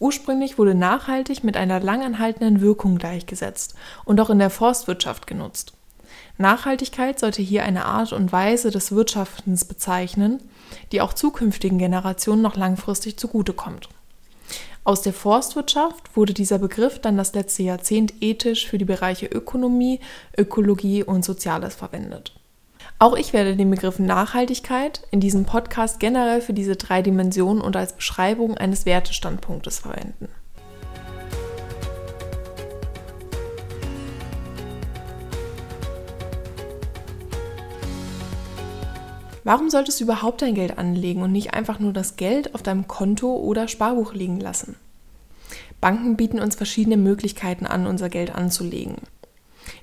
Ursprünglich 0.00 0.58
wurde 0.58 0.74
nachhaltig 0.74 1.44
mit 1.44 1.56
einer 1.56 1.78
langanhaltenden 1.78 2.60
Wirkung 2.60 2.98
gleichgesetzt 2.98 3.76
und 4.04 4.20
auch 4.20 4.30
in 4.30 4.40
der 4.40 4.50
Forstwirtschaft 4.50 5.28
genutzt. 5.28 5.74
Nachhaltigkeit 6.36 7.20
sollte 7.20 7.40
hier 7.40 7.62
eine 7.62 7.84
Art 7.84 8.12
und 8.12 8.32
Weise 8.32 8.72
des 8.72 8.90
Wirtschaftens 8.90 9.64
bezeichnen, 9.64 10.40
die 10.90 11.00
auch 11.00 11.12
zukünftigen 11.12 11.78
Generationen 11.78 12.42
noch 12.42 12.56
langfristig 12.56 13.16
zugutekommt. 13.16 13.88
Aus 14.86 15.00
der 15.00 15.14
Forstwirtschaft 15.14 16.14
wurde 16.14 16.34
dieser 16.34 16.58
Begriff 16.58 16.98
dann 16.98 17.16
das 17.16 17.32
letzte 17.32 17.62
Jahrzehnt 17.62 18.12
ethisch 18.20 18.68
für 18.68 18.76
die 18.76 18.84
Bereiche 18.84 19.24
Ökonomie, 19.26 19.98
Ökologie 20.36 21.02
und 21.02 21.24
Soziales 21.24 21.74
verwendet. 21.74 22.34
Auch 22.98 23.16
ich 23.16 23.32
werde 23.32 23.56
den 23.56 23.70
Begriff 23.70 23.98
Nachhaltigkeit 23.98 25.00
in 25.10 25.20
diesem 25.20 25.46
Podcast 25.46 26.00
generell 26.00 26.42
für 26.42 26.52
diese 26.52 26.76
drei 26.76 27.00
Dimensionen 27.00 27.62
und 27.62 27.76
als 27.76 27.94
Beschreibung 27.94 28.58
eines 28.58 28.84
Wertestandpunktes 28.84 29.78
verwenden. 29.78 30.28
Warum 39.44 39.68
solltest 39.68 40.00
du 40.00 40.04
überhaupt 40.04 40.40
dein 40.40 40.54
Geld 40.54 40.78
anlegen 40.78 41.22
und 41.22 41.30
nicht 41.30 41.52
einfach 41.52 41.78
nur 41.78 41.92
das 41.92 42.16
Geld 42.16 42.54
auf 42.54 42.62
deinem 42.62 42.88
Konto 42.88 43.36
oder 43.36 43.68
Sparbuch 43.68 44.14
liegen 44.14 44.40
lassen? 44.40 44.76
Banken 45.82 46.16
bieten 46.16 46.40
uns 46.40 46.56
verschiedene 46.56 46.96
Möglichkeiten 46.96 47.66
an, 47.66 47.86
unser 47.86 48.08
Geld 48.08 48.34
anzulegen. 48.34 48.96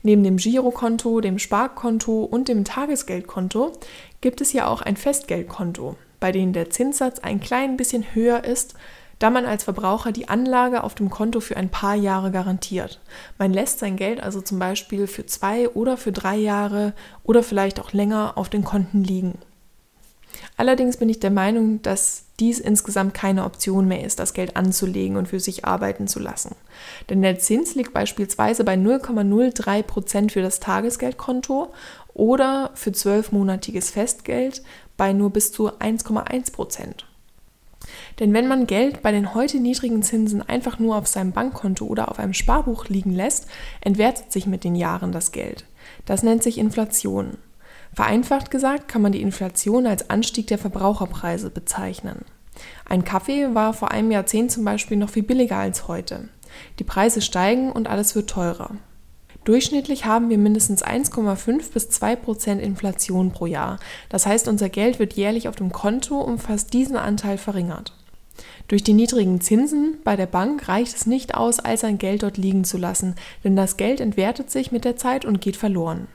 Neben 0.01 0.24
dem 0.24 0.38
Girokonto, 0.38 1.22
dem 1.22 1.38
Sparkonto 1.38 2.24
und 2.24 2.48
dem 2.48 2.65
Tagesgeldkonto 2.65 3.74
gibt 4.20 4.41
es 4.41 4.51
ja 4.51 4.65
auch 4.68 4.82
ein 4.82 4.98
Festgeldkonto, 4.98 5.96
bei 6.20 6.32
dem 6.32 6.53
der 6.53 6.72
Zinssatz 6.72 7.20
ein 7.20 7.39
klein 7.39 7.77
bisschen 7.77 8.15
höher 8.15 8.44
ist, 8.44 8.74
da 9.20 9.30
man 9.30 9.46
als 9.46 9.65
Verbraucher 9.65 10.12
die 10.12 10.27
Anlage 10.27 10.84
auf 10.84 10.96
dem 10.96 11.12
Konto 11.12 11.39
für 11.39 11.56
ein 11.56 11.70
paar 11.70 11.94
Jahre 11.94 12.32
garantiert. 12.32 13.00
Man 13.38 13.53
lässt 13.53 13.77
sein 13.77 13.96
Geld 13.96 14.22
also 14.22 14.41
zum 14.41 14.58
Beispiel 14.58 15.06
für 15.06 15.27
zwei 15.27 15.70
oder 15.70 15.98
für 15.98 16.12
drei 16.12 16.38
Jahre 16.38 16.94
oder 17.24 17.44
vielleicht 17.44 17.80
auch 17.80 17.94
länger 17.94 18.34
auf 18.36 18.50
den 18.50 18.63
Konten 18.63 19.03
liegen. 19.03 19.38
Allerdings 20.57 20.98
bin 20.98 21.10
ich 21.10 21.19
der 21.19 21.31
Meinung, 21.31 21.81
dass 21.81 22.25
dies 22.39 22.60
insgesamt 22.60 23.13
keine 23.13 23.45
Option 23.45 23.88
mehr 23.88 24.03
ist, 24.03 24.19
das 24.19 24.33
Geld 24.33 24.55
anzulegen 24.55 25.17
und 25.17 25.27
für 25.27 25.39
sich 25.39 25.65
arbeiten 25.65 26.07
zu 26.07 26.19
lassen. 26.19 26.55
Denn 27.10 27.21
der 27.21 27.39
Zins 27.39 27.75
liegt 27.75 27.93
beispielsweise 27.93 28.63
bei 28.63 28.75
0,03 28.75 29.83
Prozent 29.83 30.31
für 30.31 30.41
das 30.41 30.60
Tagesgeldkonto 30.60 31.71
oder 32.13 32.71
für 32.74 32.91
zwölfmonatiges 32.91 33.91
Festgeld 33.91 34.63
bei 34.98 35.13
nur 35.13 35.29
bis 35.29 35.51
zu 35.51 35.71
1,1 35.71 36.51
Prozent. 36.51 37.05
Denn 38.19 38.33
wenn 38.33 38.48
man 38.48 38.67
Geld 38.67 39.01
bei 39.01 39.12
den 39.12 39.33
heute 39.33 39.60
niedrigen 39.60 40.03
Zinsen 40.03 40.48
einfach 40.48 40.79
nur 40.79 40.95
auf 40.95 41.07
seinem 41.07 41.31
Bankkonto 41.31 41.86
oder 41.86 42.10
auf 42.10 42.19
einem 42.19 42.33
Sparbuch 42.33 42.86
liegen 42.88 43.13
lässt, 43.13 43.48
entwertet 43.81 44.31
sich 44.31 44.45
mit 44.45 44.63
den 44.63 44.75
Jahren 44.75 45.12
das 45.12 45.31
Geld. 45.31 45.65
Das 46.05 46.24
nennt 46.24 46.43
sich 46.43 46.57
Inflation. 46.57 47.38
Vereinfacht 47.93 48.51
gesagt 48.51 48.88
kann 48.88 49.01
man 49.01 49.12
die 49.12 49.21
Inflation 49.21 49.86
als 49.86 50.10
Anstieg 50.10 50.48
der 50.48 50.57
Verbraucherpreise 50.57 51.50
bezeichnen. 51.50 52.25
Ein 52.88 53.03
Kaffee 53.03 53.53
war 53.53 53.74
vor 53.74 53.91
einem 53.91 54.12
Jahrzehnt 54.12 54.51
zum 54.51 54.63
Beispiel 54.63 54.98
noch 54.98 55.10
viel 55.10 55.24
billiger 55.24 55.57
als 55.57 55.88
heute. 55.88 56.29
Die 56.79 56.83
Preise 56.83 57.21
steigen 57.21 57.71
und 57.71 57.89
alles 57.89 58.15
wird 58.15 58.29
teurer. 58.29 58.75
Durchschnittlich 59.43 60.05
haben 60.05 60.29
wir 60.29 60.38
mindestens 60.38 60.83
1,5 60.83 61.74
bis 61.74 61.89
2 61.89 62.15
Prozent 62.15 62.62
Inflation 62.62 63.31
pro 63.31 63.48
Jahr. 63.48 63.79
Das 64.10 64.25
heißt, 64.25 64.48
unser 64.48 64.69
Geld 64.69 65.00
wird 65.00 65.13
jährlich 65.13 65.48
auf 65.48 65.55
dem 65.55 65.71
Konto 65.71 66.19
um 66.19 66.38
fast 66.38 66.74
diesen 66.74 66.95
Anteil 66.95 67.38
verringert. 67.38 67.93
Durch 68.67 68.83
die 68.83 68.93
niedrigen 68.93 69.41
Zinsen 69.41 69.98
bei 70.03 70.15
der 70.15 70.27
Bank 70.27 70.67
reicht 70.67 70.95
es 70.95 71.05
nicht 71.05 71.36
aus, 71.36 71.60
all 71.60 71.77
sein 71.77 71.98
Geld 71.98 72.24
dort 72.24 72.38
liegen 72.38 72.63
zu 72.63 72.77
lassen, 72.77 73.15
denn 73.43 73.55
das 73.55 73.77
Geld 73.77 74.00
entwertet 74.00 74.51
sich 74.51 74.71
mit 74.71 74.86
der 74.86 74.95
Zeit 74.95 75.25
und 75.25 75.41
geht 75.41 75.57
verloren. 75.57 76.07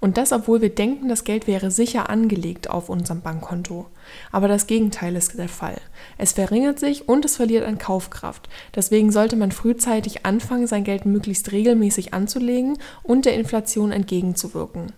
Und 0.00 0.16
das, 0.16 0.32
obwohl 0.32 0.60
wir 0.60 0.74
denken, 0.74 1.08
das 1.08 1.24
Geld 1.24 1.46
wäre 1.46 1.70
sicher 1.70 2.10
angelegt 2.10 2.70
auf 2.70 2.88
unserem 2.88 3.20
Bankkonto. 3.20 3.86
Aber 4.32 4.48
das 4.48 4.66
Gegenteil 4.66 5.16
ist 5.16 5.38
der 5.38 5.48
Fall. 5.48 5.80
Es 6.18 6.32
verringert 6.32 6.78
sich 6.78 7.08
und 7.08 7.24
es 7.24 7.36
verliert 7.36 7.66
an 7.66 7.78
Kaufkraft. 7.78 8.48
Deswegen 8.74 9.12
sollte 9.12 9.36
man 9.36 9.52
frühzeitig 9.52 10.26
anfangen, 10.26 10.66
sein 10.66 10.84
Geld 10.84 11.06
möglichst 11.06 11.52
regelmäßig 11.52 12.14
anzulegen 12.14 12.78
und 13.02 13.24
der 13.24 13.34
Inflation 13.34 13.92
entgegenzuwirken. 13.92 14.92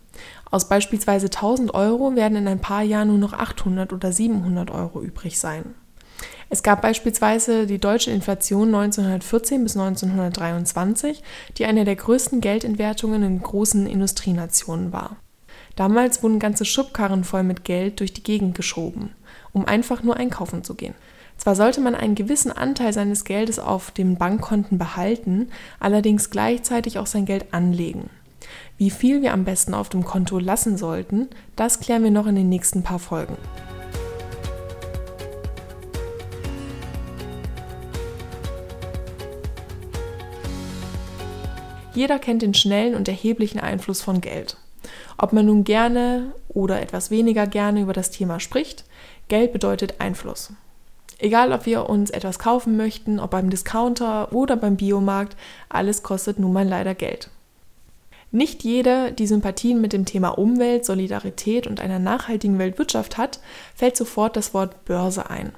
Aus 0.50 0.68
beispielsweise 0.68 1.26
1000 1.26 1.74
Euro 1.74 2.14
werden 2.16 2.36
in 2.36 2.48
ein 2.48 2.60
paar 2.60 2.82
Jahren 2.82 3.08
nur 3.08 3.18
noch 3.18 3.32
800 3.32 3.92
oder 3.92 4.12
700 4.12 4.70
Euro 4.70 5.02
übrig 5.02 5.38
sein. 5.38 5.74
Es 6.48 6.62
gab 6.62 6.82
beispielsweise 6.82 7.66
die 7.66 7.78
deutsche 7.78 8.12
Inflation 8.12 8.68
1914 8.74 9.64
bis 9.64 9.76
1923, 9.76 11.22
die 11.58 11.64
eine 11.64 11.84
der 11.84 11.96
größten 11.96 12.40
Geldentwertungen 12.40 13.22
in 13.24 13.42
großen 13.42 13.86
Industrienationen 13.86 14.92
war. 14.92 15.16
Damals 15.74 16.22
wurden 16.22 16.38
ganze 16.38 16.64
Schubkarren 16.64 17.24
voll 17.24 17.42
mit 17.42 17.64
Geld 17.64 18.00
durch 18.00 18.12
die 18.12 18.22
Gegend 18.22 18.54
geschoben, 18.54 19.10
um 19.52 19.66
einfach 19.66 20.02
nur 20.02 20.16
einkaufen 20.16 20.62
zu 20.62 20.74
gehen. 20.74 20.94
Zwar 21.36 21.54
sollte 21.54 21.80
man 21.80 21.94
einen 21.94 22.14
gewissen 22.14 22.50
Anteil 22.50 22.92
seines 22.92 23.24
Geldes 23.24 23.58
auf 23.58 23.90
den 23.90 24.16
Bankkonten 24.16 24.78
behalten, 24.78 25.48
allerdings 25.80 26.30
gleichzeitig 26.30 26.98
auch 26.98 27.06
sein 27.06 27.26
Geld 27.26 27.52
anlegen. 27.52 28.08
Wie 28.78 28.90
viel 28.90 29.20
wir 29.20 29.32
am 29.32 29.44
besten 29.44 29.74
auf 29.74 29.88
dem 29.88 30.04
Konto 30.04 30.38
lassen 30.38 30.78
sollten, 30.78 31.28
das 31.56 31.80
klären 31.80 32.04
wir 32.04 32.10
noch 32.10 32.26
in 32.26 32.36
den 32.36 32.48
nächsten 32.48 32.82
paar 32.82 32.98
Folgen. 32.98 33.36
Jeder 41.96 42.18
kennt 42.18 42.42
den 42.42 42.52
schnellen 42.52 42.94
und 42.94 43.08
erheblichen 43.08 43.58
Einfluss 43.58 44.02
von 44.02 44.20
Geld. 44.20 44.58
Ob 45.16 45.32
man 45.32 45.46
nun 45.46 45.64
gerne 45.64 46.34
oder 46.48 46.80
etwas 46.82 47.10
weniger 47.10 47.46
gerne 47.46 47.80
über 47.80 47.94
das 47.94 48.10
Thema 48.10 48.38
spricht, 48.38 48.84
Geld 49.28 49.54
bedeutet 49.54 49.94
Einfluss. 49.98 50.52
Egal, 51.18 51.52
ob 51.52 51.64
wir 51.64 51.88
uns 51.88 52.10
etwas 52.10 52.38
kaufen 52.38 52.76
möchten, 52.76 53.18
ob 53.18 53.30
beim 53.30 53.48
Discounter 53.48 54.30
oder 54.34 54.56
beim 54.56 54.76
Biomarkt, 54.76 55.36
alles 55.70 56.02
kostet 56.02 56.38
nun 56.38 56.52
mal 56.52 56.68
leider 56.68 56.94
Geld. 56.94 57.30
Nicht 58.30 58.62
jeder, 58.62 59.10
die 59.10 59.26
Sympathien 59.26 59.80
mit 59.80 59.94
dem 59.94 60.04
Thema 60.04 60.36
Umwelt, 60.36 60.84
Solidarität 60.84 61.66
und 61.66 61.80
einer 61.80 61.98
nachhaltigen 61.98 62.58
Weltwirtschaft 62.58 63.16
hat, 63.16 63.40
fällt 63.74 63.96
sofort 63.96 64.36
das 64.36 64.52
Wort 64.52 64.84
Börse 64.84 65.30
ein. 65.30 65.52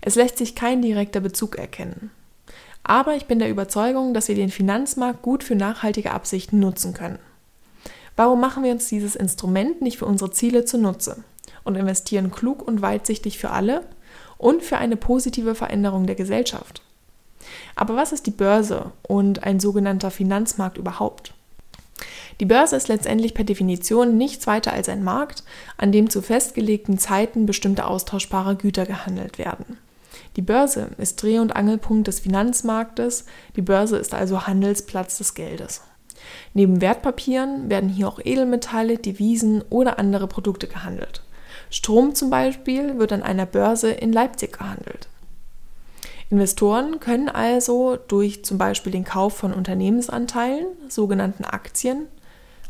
Es 0.00 0.14
lässt 0.14 0.38
sich 0.38 0.54
kein 0.54 0.80
direkter 0.80 1.20
Bezug 1.20 1.56
erkennen. 1.56 2.10
Aber 2.82 3.14
ich 3.14 3.26
bin 3.26 3.38
der 3.38 3.50
Überzeugung, 3.50 4.14
dass 4.14 4.28
wir 4.28 4.34
den 4.34 4.50
Finanzmarkt 4.50 5.22
gut 5.22 5.44
für 5.44 5.56
nachhaltige 5.56 6.12
Absichten 6.12 6.58
nutzen 6.58 6.94
können. 6.94 7.18
Warum 8.16 8.40
machen 8.40 8.64
wir 8.64 8.72
uns 8.72 8.88
dieses 8.88 9.14
Instrument 9.14 9.80
nicht 9.80 9.98
für 9.98 10.06
unsere 10.06 10.30
Ziele 10.30 10.64
zunutze 10.64 11.22
und 11.64 11.76
investieren 11.76 12.30
klug 12.30 12.66
und 12.66 12.82
weitsichtig 12.82 13.38
für 13.38 13.50
alle 13.50 13.84
und 14.38 14.62
für 14.62 14.78
eine 14.78 14.96
positive 14.96 15.54
Veränderung 15.54 16.06
der 16.06 16.16
Gesellschaft? 16.16 16.82
Aber 17.76 17.94
was 17.94 18.12
ist 18.12 18.26
die 18.26 18.32
Börse 18.32 18.92
und 19.02 19.44
ein 19.44 19.60
sogenannter 19.60 20.10
Finanzmarkt 20.10 20.78
überhaupt? 20.78 21.32
Die 22.40 22.44
Börse 22.44 22.76
ist 22.76 22.88
letztendlich 22.88 23.34
per 23.34 23.44
Definition 23.44 24.16
nichts 24.16 24.46
weiter 24.46 24.72
als 24.72 24.88
ein 24.88 25.02
Markt, 25.02 25.42
an 25.76 25.92
dem 25.92 26.08
zu 26.08 26.22
festgelegten 26.22 26.98
Zeiten 26.98 27.46
bestimmte 27.46 27.86
austauschbare 27.86 28.56
Güter 28.56 28.86
gehandelt 28.86 29.38
werden. 29.38 29.78
Die 30.36 30.42
Börse 30.42 30.88
ist 30.98 31.22
Dreh- 31.22 31.38
und 31.38 31.56
Angelpunkt 31.56 32.08
des 32.08 32.20
Finanzmarktes, 32.20 33.24
die 33.56 33.62
Börse 33.62 33.96
ist 33.96 34.14
also 34.14 34.46
Handelsplatz 34.46 35.18
des 35.18 35.34
Geldes. 35.34 35.82
Neben 36.54 36.80
Wertpapieren 36.80 37.70
werden 37.70 37.88
hier 37.88 38.08
auch 38.08 38.20
Edelmetalle, 38.22 38.98
Devisen 38.98 39.62
oder 39.70 39.98
andere 39.98 40.26
Produkte 40.26 40.66
gehandelt. 40.66 41.22
Strom 41.70 42.14
zum 42.14 42.30
Beispiel 42.30 42.98
wird 42.98 43.12
an 43.12 43.22
einer 43.22 43.46
Börse 43.46 43.90
in 43.90 44.12
Leipzig 44.12 44.58
gehandelt. 44.58 45.08
Investoren 46.30 47.00
können 47.00 47.28
also 47.28 47.96
durch 48.08 48.44
zum 48.44 48.58
Beispiel 48.58 48.92
den 48.92 49.04
Kauf 49.04 49.36
von 49.36 49.52
Unternehmensanteilen, 49.52 50.66
sogenannten 50.88 51.44
Aktien, 51.44 52.06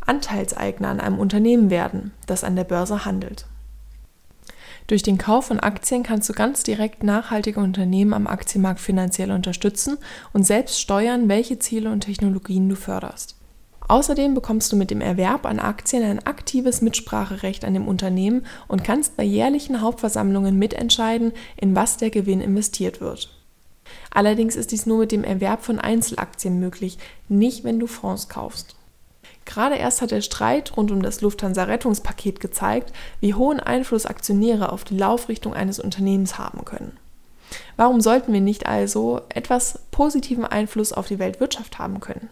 Anteilseigner 0.06 0.88
an 0.88 1.00
einem 1.00 1.18
Unternehmen 1.18 1.68
werden, 1.70 2.12
das 2.26 2.44
an 2.44 2.56
der 2.56 2.64
Börse 2.64 3.04
handelt. 3.04 3.46
Durch 4.88 5.02
den 5.02 5.18
Kauf 5.18 5.44
von 5.44 5.60
Aktien 5.60 6.02
kannst 6.02 6.30
du 6.30 6.32
ganz 6.32 6.62
direkt 6.62 7.02
nachhaltige 7.02 7.60
Unternehmen 7.60 8.14
am 8.14 8.26
Aktienmarkt 8.26 8.80
finanziell 8.80 9.30
unterstützen 9.30 9.98
und 10.32 10.46
selbst 10.46 10.80
steuern, 10.80 11.28
welche 11.28 11.58
Ziele 11.58 11.92
und 11.92 12.00
Technologien 12.00 12.66
du 12.70 12.74
förderst. 12.74 13.36
Außerdem 13.86 14.34
bekommst 14.34 14.72
du 14.72 14.76
mit 14.76 14.90
dem 14.90 15.02
Erwerb 15.02 15.44
an 15.44 15.58
Aktien 15.58 16.02
ein 16.02 16.26
aktives 16.26 16.80
Mitspracherecht 16.80 17.66
an 17.66 17.74
dem 17.74 17.86
Unternehmen 17.86 18.46
und 18.66 18.82
kannst 18.82 19.16
bei 19.18 19.24
jährlichen 19.24 19.82
Hauptversammlungen 19.82 20.58
mitentscheiden, 20.58 21.32
in 21.58 21.76
was 21.76 21.98
der 21.98 22.08
Gewinn 22.08 22.40
investiert 22.40 23.02
wird. 23.02 23.30
Allerdings 24.10 24.56
ist 24.56 24.72
dies 24.72 24.86
nur 24.86 24.98
mit 25.00 25.12
dem 25.12 25.24
Erwerb 25.24 25.64
von 25.64 25.78
Einzelaktien 25.78 26.60
möglich, 26.60 26.96
nicht 27.28 27.62
wenn 27.62 27.78
du 27.78 27.86
Fonds 27.86 28.30
kaufst. 28.30 28.77
Gerade 29.48 29.76
erst 29.76 30.02
hat 30.02 30.10
der 30.10 30.20
Streit 30.20 30.76
rund 30.76 30.90
um 30.90 31.00
das 31.00 31.22
Lufthansa-Rettungspaket 31.22 32.38
gezeigt, 32.38 32.92
wie 33.20 33.32
hohen 33.32 33.60
Einfluss 33.60 34.04
Aktionäre 34.04 34.70
auf 34.70 34.84
die 34.84 34.96
Laufrichtung 34.96 35.54
eines 35.54 35.80
Unternehmens 35.80 36.36
haben 36.36 36.66
können. 36.66 36.98
Warum 37.78 38.02
sollten 38.02 38.34
wir 38.34 38.42
nicht 38.42 38.66
also 38.66 39.22
etwas 39.30 39.80
positiven 39.90 40.44
Einfluss 40.44 40.92
auf 40.92 41.08
die 41.08 41.18
Weltwirtschaft 41.18 41.78
haben 41.78 41.98
können? 42.00 42.28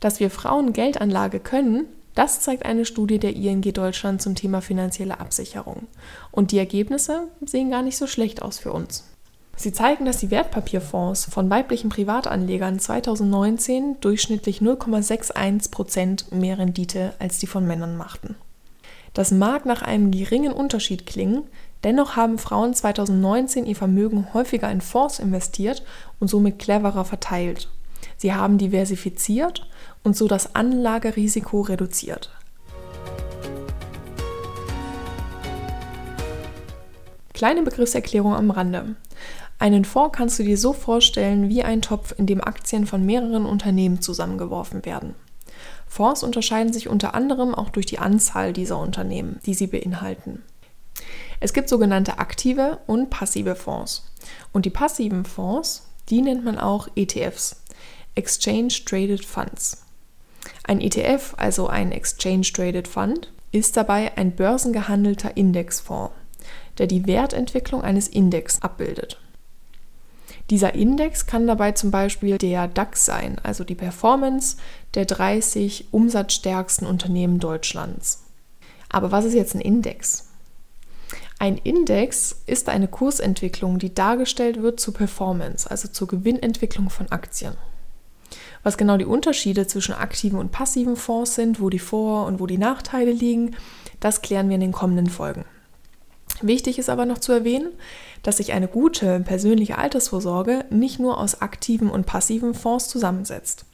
Dass 0.00 0.18
wir 0.18 0.30
Frauen 0.30 0.72
Geldanlage 0.72 1.38
können, 1.38 1.86
das 2.16 2.40
zeigt 2.40 2.64
eine 2.64 2.86
Studie 2.86 3.20
der 3.20 3.36
ING 3.36 3.62
Deutschland 3.62 4.20
zum 4.20 4.34
Thema 4.34 4.62
finanzielle 4.62 5.20
Absicherung. 5.20 5.86
Und 6.32 6.50
die 6.50 6.58
Ergebnisse 6.58 7.28
sehen 7.46 7.70
gar 7.70 7.82
nicht 7.82 7.96
so 7.96 8.08
schlecht 8.08 8.42
aus 8.42 8.58
für 8.58 8.72
uns. 8.72 9.04
Sie 9.56 9.72
zeigen, 9.72 10.04
dass 10.04 10.18
die 10.18 10.30
Wertpapierfonds 10.30 11.26
von 11.26 11.48
weiblichen 11.48 11.88
Privatanlegern 11.88 12.78
2019 12.78 14.00
durchschnittlich 14.00 14.58
0,61 14.58 15.70
Prozent 15.70 16.32
mehr 16.32 16.58
Rendite 16.58 17.14
als 17.18 17.38
die 17.38 17.46
von 17.46 17.66
Männern 17.66 17.96
machten. 17.96 18.34
Das 19.12 19.30
mag 19.30 19.64
nach 19.64 19.82
einem 19.82 20.10
geringen 20.10 20.52
Unterschied 20.52 21.06
klingen, 21.06 21.44
dennoch 21.84 22.16
haben 22.16 22.38
Frauen 22.38 22.74
2019 22.74 23.64
ihr 23.64 23.76
Vermögen 23.76 24.34
häufiger 24.34 24.70
in 24.70 24.80
Fonds 24.80 25.20
investiert 25.20 25.84
und 26.18 26.28
somit 26.28 26.58
cleverer 26.58 27.04
verteilt. 27.04 27.68
Sie 28.16 28.34
haben 28.34 28.58
diversifiziert 28.58 29.68
und 30.02 30.16
so 30.16 30.26
das 30.26 30.56
Anlagerisiko 30.56 31.60
reduziert. 31.60 32.30
Kleine 37.34 37.62
Begriffserklärung 37.62 38.34
am 38.34 38.50
Rande. 38.50 38.96
Einen 39.64 39.86
Fonds 39.86 40.14
kannst 40.14 40.38
du 40.38 40.42
dir 40.42 40.58
so 40.58 40.74
vorstellen 40.74 41.48
wie 41.48 41.62
ein 41.62 41.80
Topf, 41.80 42.14
in 42.18 42.26
dem 42.26 42.44
Aktien 42.44 42.86
von 42.86 43.06
mehreren 43.06 43.46
Unternehmen 43.46 44.02
zusammengeworfen 44.02 44.84
werden. 44.84 45.14
Fonds 45.86 46.22
unterscheiden 46.22 46.70
sich 46.70 46.86
unter 46.86 47.14
anderem 47.14 47.54
auch 47.54 47.70
durch 47.70 47.86
die 47.86 47.98
Anzahl 47.98 48.52
dieser 48.52 48.78
Unternehmen, 48.78 49.40
die 49.46 49.54
sie 49.54 49.66
beinhalten. 49.66 50.42
Es 51.40 51.54
gibt 51.54 51.70
sogenannte 51.70 52.18
aktive 52.18 52.80
und 52.86 53.08
passive 53.08 53.54
Fonds. 53.54 54.12
Und 54.52 54.66
die 54.66 54.70
passiven 54.70 55.24
Fonds, 55.24 55.88
die 56.10 56.20
nennt 56.20 56.44
man 56.44 56.58
auch 56.58 56.88
ETFs, 56.94 57.62
Exchange 58.16 58.74
Traded 58.84 59.24
Funds. 59.24 59.82
Ein 60.64 60.82
ETF, 60.82 61.36
also 61.38 61.68
ein 61.68 61.90
Exchange 61.90 62.48
Traded 62.52 62.86
Fund, 62.86 63.32
ist 63.50 63.78
dabei 63.78 64.14
ein 64.18 64.36
börsengehandelter 64.36 65.38
Indexfonds, 65.38 66.12
der 66.76 66.86
die 66.86 67.06
Wertentwicklung 67.06 67.80
eines 67.80 68.08
Index 68.08 68.60
abbildet. 68.60 69.18
Dieser 70.50 70.74
Index 70.74 71.26
kann 71.26 71.46
dabei 71.46 71.72
zum 71.72 71.90
Beispiel 71.90 72.38
der 72.38 72.68
DAX 72.68 73.06
sein, 73.06 73.38
also 73.42 73.64
die 73.64 73.74
Performance 73.74 74.56
der 74.94 75.06
30 75.06 75.86
umsatzstärksten 75.90 76.86
Unternehmen 76.86 77.38
Deutschlands. 77.38 78.24
Aber 78.88 79.10
was 79.10 79.24
ist 79.24 79.34
jetzt 79.34 79.54
ein 79.54 79.60
Index? 79.60 80.28
Ein 81.38 81.58
Index 81.58 82.42
ist 82.46 82.68
eine 82.68 82.88
Kursentwicklung, 82.88 83.78
die 83.78 83.92
dargestellt 83.92 84.62
wird 84.62 84.80
zur 84.80 84.94
Performance, 84.94 85.68
also 85.70 85.88
zur 85.88 86.08
Gewinnentwicklung 86.08 86.90
von 86.90 87.10
Aktien. 87.10 87.54
Was 88.62 88.78
genau 88.78 88.96
die 88.96 89.04
Unterschiede 89.04 89.66
zwischen 89.66 89.94
aktiven 89.94 90.38
und 90.38 90.52
passiven 90.52 90.96
Fonds 90.96 91.34
sind, 91.34 91.60
wo 91.60 91.70
die 91.70 91.78
Vor- 91.78 92.26
und 92.26 92.40
wo 92.40 92.46
die 92.46 92.58
Nachteile 92.58 93.12
liegen, 93.12 93.56
das 94.00 94.22
klären 94.22 94.48
wir 94.48 94.54
in 94.54 94.60
den 94.60 94.72
kommenden 94.72 95.08
Folgen. 95.08 95.44
Wichtig 96.40 96.78
ist 96.78 96.88
aber 96.88 97.04
noch 97.06 97.18
zu 97.18 97.32
erwähnen, 97.32 97.72
dass 98.24 98.38
sich 98.38 98.52
eine 98.52 98.66
gute 98.66 99.20
persönliche 99.20 99.78
Altersvorsorge 99.78 100.64
nicht 100.70 100.98
nur 100.98 101.18
aus 101.18 101.40
aktiven 101.40 101.88
und 101.88 102.06
passiven 102.06 102.54
Fonds 102.54 102.88
zusammensetzt. 102.88 103.66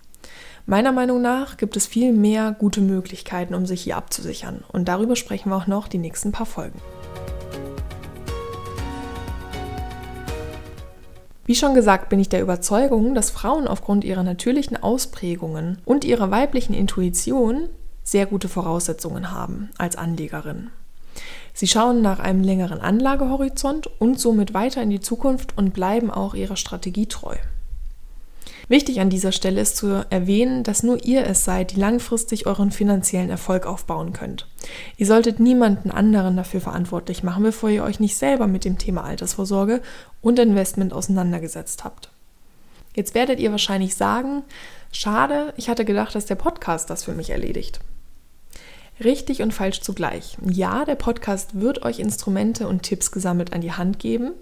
Meiner 0.67 0.93
Meinung 0.93 1.23
nach 1.23 1.57
gibt 1.57 1.77
es 1.77 1.87
viel 1.87 2.13
mehr 2.13 2.55
gute 2.59 2.83
Möglichkeiten, 2.83 3.55
um 3.55 3.65
sich 3.65 3.83
hier 3.83 3.97
abzusichern. 3.97 4.63
Und 4.71 4.89
darüber 4.89 5.17
sprechen 5.17 5.51
wir 5.51 5.57
auch 5.57 5.67
noch 5.67 5.89
die 5.89 5.99
nächsten 5.99 6.33
paar 6.33 6.47
Folgen. 6.47 6.79
Wie 11.47 11.57
schon 11.57 11.75
gesagt, 11.75 12.11
bin 12.11 12.21
ich 12.21 12.29
der 12.29 12.43
Überzeugung, 12.43 13.15
dass 13.15 13.31
Frauen 13.31 13.67
aufgrund 13.67 14.05
ihrer 14.05 14.23
natürlichen 14.23 14.81
Ausprägungen 14.81 15.79
und 15.85 16.05
ihrer 16.05 16.31
weiblichen 16.31 16.75
Intuition 16.75 17.69
sehr 18.05 18.27
gute 18.27 18.49
Voraussetzungen 18.49 19.33
haben 19.33 19.71
als 19.79 19.97
Anlegerin. 19.97 20.71
Sie 21.53 21.67
schauen 21.67 22.03
nach 22.03 22.19
einem 22.19 22.43
längeren 22.43 22.81
Anlagehorizont 22.81 23.89
und 23.99 24.19
somit 24.19 24.55
weiter 24.55 24.83
in 24.83 24.91
die 24.91 25.01
Zukunft 25.01 25.57
und 25.57 25.75
bleiben 25.75 26.11
auch 26.11 26.35
ihrer 26.35 26.57
Strategie 26.57 27.07
treu. 27.07 27.37
Wichtig 28.71 29.01
an 29.01 29.11
dieser 29.11 29.33
Stelle 29.33 29.61
ist 29.61 29.77
zu 29.77 30.07
erwähnen, 30.11 30.63
dass 30.63 30.85
nur 30.85 31.05
ihr 31.05 31.27
es 31.27 31.45
seid, 31.45 31.73
die 31.73 31.81
langfristig 31.81 32.47
euren 32.47 32.71
finanziellen 32.71 33.29
Erfolg 33.29 33.67
aufbauen 33.67 34.13
könnt. 34.13 34.47
Ihr 34.97 35.07
solltet 35.07 35.41
niemanden 35.41 35.91
anderen 35.91 36.37
dafür 36.37 36.61
verantwortlich 36.61 37.25
machen, 37.25 37.43
bevor 37.43 37.69
ihr 37.69 37.83
euch 37.83 37.99
nicht 37.99 38.17
selber 38.17 38.47
mit 38.47 38.65
dem 38.65 38.79
Thema 38.79 39.03
Altersvorsorge 39.03 39.83
und 40.21 40.39
Investment 40.39 40.93
auseinandergesetzt 40.93 41.83
habt. 41.83 42.11
Jetzt 42.95 43.15
werdet 43.15 43.41
ihr 43.41 43.51
wahrscheinlich 43.51 43.97
sagen, 43.97 44.45
schade, 44.93 45.53
ich 45.57 45.69
hatte 45.69 45.85
gedacht, 45.85 46.15
dass 46.15 46.27
der 46.27 46.37
Podcast 46.37 46.91
das 46.91 47.03
für 47.03 47.13
mich 47.13 47.31
erledigt. 47.31 47.81
Richtig 49.03 49.41
und 49.41 49.55
falsch 49.55 49.81
zugleich. 49.81 50.37
Ja, 50.43 50.85
der 50.85 50.95
Podcast 50.95 51.59
wird 51.59 51.85
euch 51.85 52.01
Instrumente 52.01 52.69
und 52.69 52.83
Tipps 52.83 53.11
gesammelt 53.11 53.55
an 53.55 53.63
die 53.63 53.73
Hand 53.73 53.99
geben, 53.99 54.33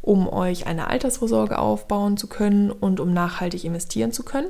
um 0.00 0.28
euch 0.28 0.66
eine 0.66 0.88
Altersvorsorge 0.88 1.56
aufbauen 1.56 2.16
zu 2.16 2.26
können 2.26 2.72
und 2.72 2.98
um 2.98 3.14
nachhaltig 3.14 3.64
investieren 3.64 4.10
zu 4.10 4.24
können. 4.24 4.48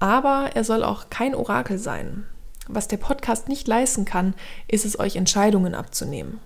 Aber 0.00 0.52
er 0.54 0.64
soll 0.64 0.84
auch 0.84 1.10
kein 1.10 1.34
Orakel 1.34 1.76
sein. 1.76 2.24
Was 2.66 2.88
der 2.88 2.96
Podcast 2.96 3.48
nicht 3.48 3.68
leisten 3.68 4.06
kann, 4.06 4.32
ist 4.68 4.86
es 4.86 4.98
euch 4.98 5.16
Entscheidungen 5.16 5.74
abzunehmen. 5.74 6.40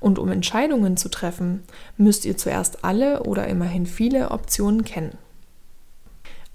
Und 0.00 0.18
um 0.18 0.30
Entscheidungen 0.30 0.96
zu 0.96 1.10
treffen, 1.10 1.62
müsst 1.98 2.24
ihr 2.24 2.38
zuerst 2.38 2.84
alle 2.84 3.24
oder 3.24 3.46
immerhin 3.48 3.84
viele 3.84 4.30
Optionen 4.30 4.82
kennen. 4.84 5.18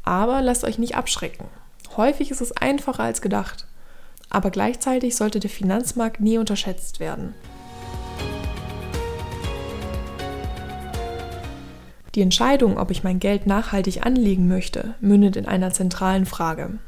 Aber 0.01 0.41
lasst 0.41 0.63
euch 0.63 0.79
nicht 0.79 0.95
abschrecken. 0.95 1.45
Häufig 1.95 2.31
ist 2.31 2.41
es 2.41 2.57
einfacher 2.57 3.03
als 3.03 3.21
gedacht 3.21 3.67
aber 4.35 4.51
gleichzeitig 4.51 5.15
sollte 5.15 5.39
der 5.39 5.49
Finanzmarkt 5.49 6.19
nie 6.19 6.37
unterschätzt 6.37 6.99
werden. 6.99 7.33
Die 12.15 12.21
Entscheidung, 12.21 12.77
ob 12.77 12.91
ich 12.91 13.01
mein 13.01 13.19
Geld 13.19 13.47
nachhaltig 13.47 14.05
anlegen 14.05 14.49
möchte, 14.49 14.93
mündet 14.99 15.37
in 15.37 15.45
einer 15.45 15.71
zentralen 15.71 16.25
Frage. 16.25 16.79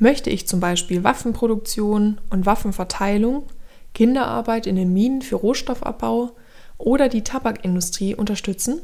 Möchte 0.00 0.30
ich 0.30 0.48
zum 0.48 0.58
Beispiel 0.58 1.04
Waffenproduktion 1.04 2.20
und 2.30 2.44
Waffenverteilung, 2.44 3.44
Kinderarbeit 3.94 4.66
in 4.66 4.74
den 4.74 4.92
Minen 4.92 5.22
für 5.22 5.36
Rohstoffabbau 5.36 6.32
oder 6.76 7.08
die 7.08 7.22
Tabakindustrie 7.22 8.16
unterstützen? 8.16 8.80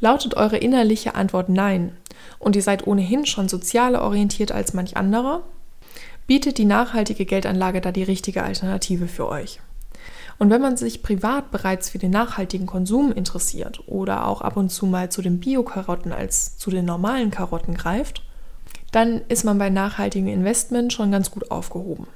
Lautet 0.00 0.34
eure 0.34 0.56
innerliche 0.56 1.14
Antwort 1.14 1.50
Nein 1.50 1.96
und 2.40 2.56
ihr 2.56 2.62
seid 2.62 2.84
ohnehin 2.88 3.26
schon 3.26 3.48
sozialer 3.48 4.02
orientiert 4.02 4.50
als 4.50 4.74
manch 4.74 4.96
anderer? 4.96 5.44
Bietet 6.28 6.58
die 6.58 6.66
nachhaltige 6.66 7.24
Geldanlage 7.24 7.80
da 7.80 7.90
die 7.90 8.04
richtige 8.04 8.44
Alternative 8.44 9.08
für 9.08 9.28
euch. 9.28 9.58
Und 10.38 10.50
wenn 10.50 10.60
man 10.60 10.76
sich 10.76 11.02
privat 11.02 11.50
bereits 11.50 11.90
für 11.90 11.98
den 11.98 12.12
nachhaltigen 12.12 12.66
Konsum 12.66 13.12
interessiert 13.12 13.82
oder 13.86 14.28
auch 14.28 14.40
ab 14.40 14.56
und 14.56 14.68
zu 14.68 14.86
mal 14.86 15.10
zu 15.10 15.22
den 15.22 15.40
Bio-Karotten 15.40 16.12
als 16.12 16.56
zu 16.58 16.70
den 16.70 16.84
normalen 16.84 17.32
Karotten 17.32 17.74
greift, 17.74 18.22
dann 18.92 19.22
ist 19.28 19.44
man 19.44 19.58
bei 19.58 19.70
nachhaltigem 19.70 20.28
Investment 20.28 20.92
schon 20.92 21.10
ganz 21.10 21.30
gut 21.32 21.50
aufgehoben. 21.50 22.06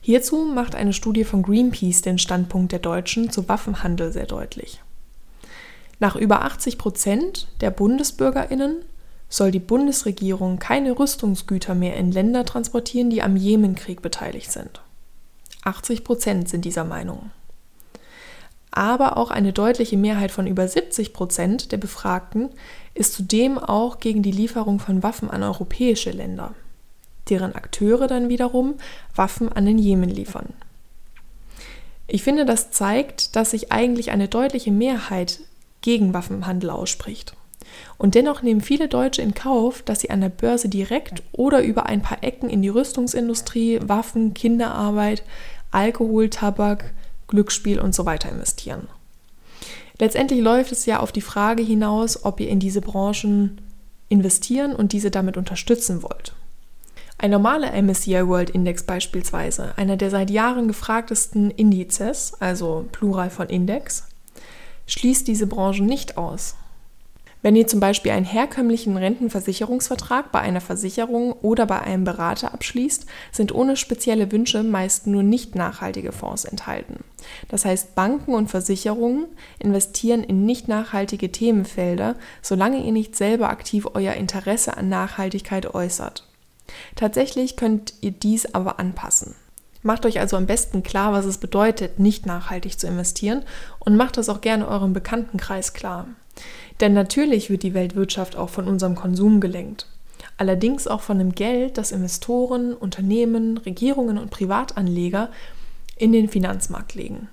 Hierzu 0.00 0.44
macht 0.44 0.74
eine 0.74 0.92
Studie 0.92 1.24
von 1.24 1.42
Greenpeace 1.42 2.02
den 2.02 2.18
Standpunkt 2.18 2.70
der 2.70 2.78
Deutschen 2.78 3.30
zu 3.30 3.48
Waffenhandel 3.48 4.12
sehr 4.12 4.26
deutlich. 4.26 4.82
Nach 5.98 6.16
über 6.16 6.42
80 6.42 6.76
Prozent 6.76 7.48
der 7.62 7.70
BundesbürgerInnen 7.70 8.84
soll 9.34 9.50
die 9.50 9.58
Bundesregierung 9.58 10.60
keine 10.60 10.96
Rüstungsgüter 10.96 11.74
mehr 11.74 11.96
in 11.96 12.12
Länder 12.12 12.44
transportieren, 12.44 13.10
die 13.10 13.20
am 13.20 13.36
Jemenkrieg 13.36 14.00
beteiligt 14.00 14.52
sind. 14.52 14.80
80 15.64 16.04
Prozent 16.04 16.48
sind 16.48 16.64
dieser 16.64 16.84
Meinung. 16.84 17.32
Aber 18.70 19.16
auch 19.16 19.32
eine 19.32 19.52
deutliche 19.52 19.96
Mehrheit 19.96 20.30
von 20.30 20.46
über 20.46 20.68
70 20.68 21.12
Prozent 21.12 21.72
der 21.72 21.78
Befragten 21.78 22.50
ist 22.94 23.14
zudem 23.14 23.58
auch 23.58 23.98
gegen 23.98 24.22
die 24.22 24.30
Lieferung 24.30 24.78
von 24.78 25.02
Waffen 25.02 25.30
an 25.30 25.42
europäische 25.42 26.12
Länder, 26.12 26.54
deren 27.28 27.56
Akteure 27.56 28.06
dann 28.06 28.28
wiederum 28.28 28.74
Waffen 29.16 29.50
an 29.50 29.66
den 29.66 29.78
Jemen 29.78 30.10
liefern. 30.10 30.52
Ich 32.06 32.22
finde, 32.22 32.44
das 32.44 32.70
zeigt, 32.70 33.34
dass 33.34 33.50
sich 33.50 33.72
eigentlich 33.72 34.12
eine 34.12 34.28
deutliche 34.28 34.70
Mehrheit 34.70 35.40
gegen 35.80 36.14
Waffenhandel 36.14 36.70
ausspricht. 36.70 37.34
Und 37.98 38.14
dennoch 38.14 38.42
nehmen 38.42 38.60
viele 38.60 38.88
Deutsche 38.88 39.22
in 39.22 39.34
Kauf, 39.34 39.82
dass 39.82 40.00
sie 40.00 40.10
an 40.10 40.20
der 40.20 40.28
Börse 40.28 40.68
direkt 40.68 41.22
oder 41.32 41.62
über 41.62 41.86
ein 41.86 42.02
paar 42.02 42.22
Ecken 42.22 42.48
in 42.48 42.62
die 42.62 42.68
Rüstungsindustrie, 42.68 43.80
Waffen, 43.82 44.34
Kinderarbeit, 44.34 45.22
Alkohol, 45.70 46.30
Tabak, 46.30 46.92
Glücksspiel 47.28 47.80
und 47.80 47.94
so 47.94 48.06
weiter 48.06 48.30
investieren. 48.30 48.88
Letztendlich 49.98 50.40
läuft 50.40 50.72
es 50.72 50.86
ja 50.86 51.00
auf 51.00 51.12
die 51.12 51.20
Frage 51.20 51.62
hinaus, 51.62 52.24
ob 52.24 52.40
ihr 52.40 52.48
in 52.48 52.60
diese 52.60 52.80
Branchen 52.80 53.60
investieren 54.08 54.74
und 54.74 54.92
diese 54.92 55.10
damit 55.10 55.36
unterstützen 55.36 56.02
wollt. 56.02 56.34
Ein 57.16 57.30
normaler 57.30 57.80
MSCI 57.80 58.26
World 58.26 58.50
Index 58.50 58.82
beispielsweise, 58.82 59.72
einer 59.76 59.96
der 59.96 60.10
seit 60.10 60.30
Jahren 60.30 60.68
gefragtesten 60.68 61.50
Indizes, 61.52 62.34
also 62.40 62.86
Plural 62.90 63.30
von 63.30 63.48
Index, 63.48 64.08
schließt 64.86 65.26
diese 65.26 65.46
Branchen 65.46 65.86
nicht 65.86 66.18
aus. 66.18 66.56
Wenn 67.44 67.56
ihr 67.56 67.66
zum 67.66 67.78
Beispiel 67.78 68.12
einen 68.12 68.24
herkömmlichen 68.24 68.96
Rentenversicherungsvertrag 68.96 70.32
bei 70.32 70.40
einer 70.40 70.62
Versicherung 70.62 71.34
oder 71.42 71.66
bei 71.66 71.78
einem 71.78 72.02
Berater 72.02 72.54
abschließt, 72.54 73.04
sind 73.32 73.54
ohne 73.54 73.76
spezielle 73.76 74.32
Wünsche 74.32 74.62
meist 74.62 75.06
nur 75.06 75.22
nicht 75.22 75.54
nachhaltige 75.54 76.12
Fonds 76.12 76.46
enthalten. 76.46 77.04
Das 77.48 77.66
heißt, 77.66 77.94
Banken 77.94 78.32
und 78.32 78.48
Versicherungen 78.50 79.26
investieren 79.58 80.24
in 80.24 80.46
nicht 80.46 80.68
nachhaltige 80.68 81.30
Themenfelder, 81.30 82.16
solange 82.40 82.82
ihr 82.82 82.92
nicht 82.92 83.14
selber 83.14 83.50
aktiv 83.50 83.88
euer 83.92 84.14
Interesse 84.14 84.78
an 84.78 84.88
Nachhaltigkeit 84.88 85.74
äußert. 85.74 86.26
Tatsächlich 86.96 87.56
könnt 87.56 87.92
ihr 88.00 88.12
dies 88.12 88.54
aber 88.54 88.80
anpassen. 88.80 89.34
Macht 89.84 90.06
euch 90.06 90.18
also 90.18 90.38
am 90.38 90.46
besten 90.46 90.82
klar, 90.82 91.12
was 91.12 91.26
es 91.26 91.36
bedeutet, 91.36 91.98
nicht 91.98 92.24
nachhaltig 92.24 92.80
zu 92.80 92.86
investieren 92.86 93.44
und 93.78 93.98
macht 93.98 94.16
das 94.16 94.30
auch 94.30 94.40
gerne 94.40 94.66
eurem 94.66 94.94
Bekanntenkreis 94.94 95.74
klar. 95.74 96.08
Denn 96.80 96.94
natürlich 96.94 97.50
wird 97.50 97.62
die 97.62 97.74
Weltwirtschaft 97.74 98.34
auch 98.34 98.48
von 98.48 98.66
unserem 98.66 98.94
Konsum 98.94 99.40
gelenkt. 99.40 99.86
Allerdings 100.38 100.88
auch 100.88 101.02
von 101.02 101.18
dem 101.18 101.34
Geld, 101.34 101.76
das 101.76 101.92
Investoren, 101.92 102.72
Unternehmen, 102.72 103.58
Regierungen 103.58 104.16
und 104.16 104.30
Privatanleger 104.30 105.28
in 105.98 106.12
den 106.12 106.30
Finanzmarkt 106.30 106.94
legen. 106.94 107.28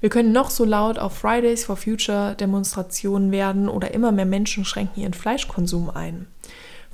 Wir 0.00 0.10
können 0.10 0.32
noch 0.32 0.50
so 0.50 0.66
laut 0.66 0.98
auf 0.98 1.16
Fridays 1.16 1.64
for 1.64 1.78
Future 1.78 2.34
Demonstrationen 2.38 3.32
werden 3.32 3.70
oder 3.70 3.94
immer 3.94 4.12
mehr 4.12 4.26
Menschen 4.26 4.66
schränken 4.66 5.02
ihren 5.02 5.14
Fleischkonsum 5.14 5.88
ein. 5.88 6.26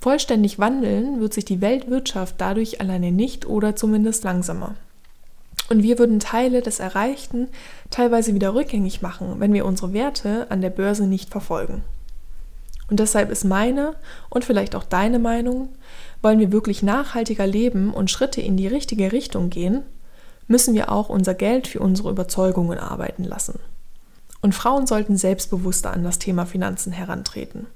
Vollständig 0.03 0.59
wandeln 0.59 1.21
wird 1.21 1.33
sich 1.33 1.45
die 1.45 1.61
Weltwirtschaft 1.61 2.35
dadurch 2.39 2.81
alleine 2.81 3.13
nicht 3.13 3.47
oder 3.47 3.77
zumindest 3.77 4.25
langsamer. 4.25 4.75
Und 5.71 5.85
wir 5.85 5.97
würden 6.01 6.19
Teile 6.19 6.61
des 6.61 6.81
Erreichten 6.81 7.47
teilweise 7.89 8.35
wieder 8.35 8.53
rückgängig 8.53 9.01
machen, 9.01 9.37
wenn 9.39 9.53
wir 9.53 9.65
unsere 9.65 9.93
Werte 9.93 10.51
an 10.51 10.61
der 10.61 10.71
Börse 10.71 11.07
nicht 11.07 11.31
verfolgen. 11.31 11.85
Und 12.91 12.99
deshalb 12.99 13.31
ist 13.31 13.45
meine 13.45 13.95
und 14.29 14.45
vielleicht 14.45 14.75
auch 14.75 14.83
deine 14.83 15.21
Meinung, 15.21 15.69
wollen 16.21 16.41
wir 16.41 16.51
wirklich 16.51 16.83
nachhaltiger 16.83 17.47
leben 17.47 17.95
und 17.95 18.11
Schritte 18.11 18.41
in 18.41 18.57
die 18.57 18.67
richtige 18.67 19.13
Richtung 19.13 19.51
gehen, 19.51 19.85
müssen 20.49 20.75
wir 20.75 20.91
auch 20.91 21.11
unser 21.11 21.35
Geld 21.35 21.69
für 21.69 21.79
unsere 21.79 22.11
Überzeugungen 22.11 22.81
arbeiten 22.81 23.23
lassen. 23.23 23.61
Und 24.43 24.57
Frauen 24.57 24.89
sollten 24.89 25.17
selbstbewusster 25.17 25.93
an 25.93 26.03
das 26.03 26.19
Thema 26.19 26.47
Finanzen 26.47 26.93
herantreten. 26.93 27.69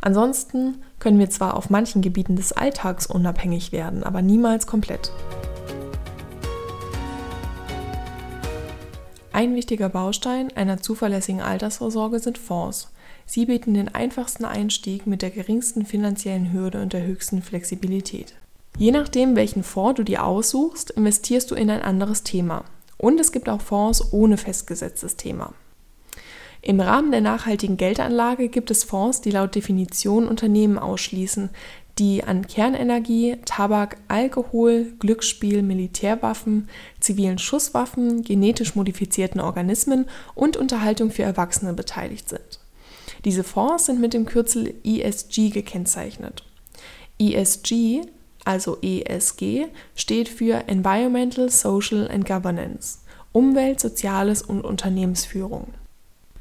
Ansonsten 0.00 0.82
können 0.98 1.20
wir 1.20 1.30
zwar 1.30 1.56
auf 1.56 1.70
manchen 1.70 2.02
Gebieten 2.02 2.34
des 2.34 2.52
Alltags 2.52 3.06
unabhängig 3.06 3.70
werden, 3.70 4.02
aber 4.02 4.20
niemals 4.20 4.66
komplett. 4.66 5.12
Ein 9.32 9.54
wichtiger 9.54 9.88
Baustein 9.88 10.48
einer 10.56 10.82
zuverlässigen 10.82 11.40
Altersvorsorge 11.40 12.18
sind 12.18 12.36
Fonds. 12.36 12.90
Sie 13.24 13.46
bieten 13.46 13.74
den 13.74 13.94
einfachsten 13.94 14.44
Einstieg 14.44 15.06
mit 15.06 15.22
der 15.22 15.30
geringsten 15.30 15.86
finanziellen 15.86 16.52
Hürde 16.52 16.82
und 16.82 16.92
der 16.92 17.04
höchsten 17.04 17.42
Flexibilität. 17.42 18.34
Je 18.76 18.90
nachdem, 18.90 19.36
welchen 19.36 19.62
Fonds 19.62 19.98
du 19.98 20.02
dir 20.02 20.24
aussuchst, 20.24 20.90
investierst 20.90 21.48
du 21.52 21.54
in 21.54 21.70
ein 21.70 21.82
anderes 21.82 22.24
Thema. 22.24 22.64
Und 22.96 23.20
es 23.20 23.30
gibt 23.30 23.48
auch 23.48 23.60
Fonds 23.60 24.12
ohne 24.12 24.36
festgesetztes 24.36 25.14
Thema. 25.14 25.52
Im 26.60 26.80
Rahmen 26.80 27.12
der 27.12 27.20
nachhaltigen 27.20 27.76
Geldanlage 27.76 28.48
gibt 28.48 28.70
es 28.70 28.84
Fonds, 28.84 29.20
die 29.20 29.30
laut 29.30 29.54
Definition 29.54 30.26
Unternehmen 30.26 30.78
ausschließen, 30.78 31.50
die 31.98 32.22
an 32.24 32.46
Kernenergie, 32.46 33.36
Tabak, 33.44 33.98
Alkohol, 34.08 34.92
Glücksspiel, 34.98 35.62
Militärwaffen, 35.62 36.68
zivilen 37.00 37.38
Schusswaffen, 37.38 38.22
genetisch 38.22 38.76
modifizierten 38.76 39.40
Organismen 39.40 40.06
und 40.34 40.56
Unterhaltung 40.56 41.10
für 41.10 41.24
Erwachsene 41.24 41.74
beteiligt 41.74 42.28
sind. 42.28 42.60
Diese 43.24 43.42
Fonds 43.42 43.86
sind 43.86 44.00
mit 44.00 44.14
dem 44.14 44.26
Kürzel 44.26 44.74
ESG 44.84 45.50
gekennzeichnet. 45.50 46.44
ESG, 47.18 48.02
also 48.44 48.78
ESG, 48.80 49.66
steht 49.96 50.28
für 50.28 50.68
Environmental, 50.68 51.50
Social 51.50 52.08
and 52.08 52.24
Governance, 52.26 52.98
Umwelt, 53.32 53.80
Soziales 53.80 54.42
und 54.42 54.64
Unternehmensführung. 54.64 55.74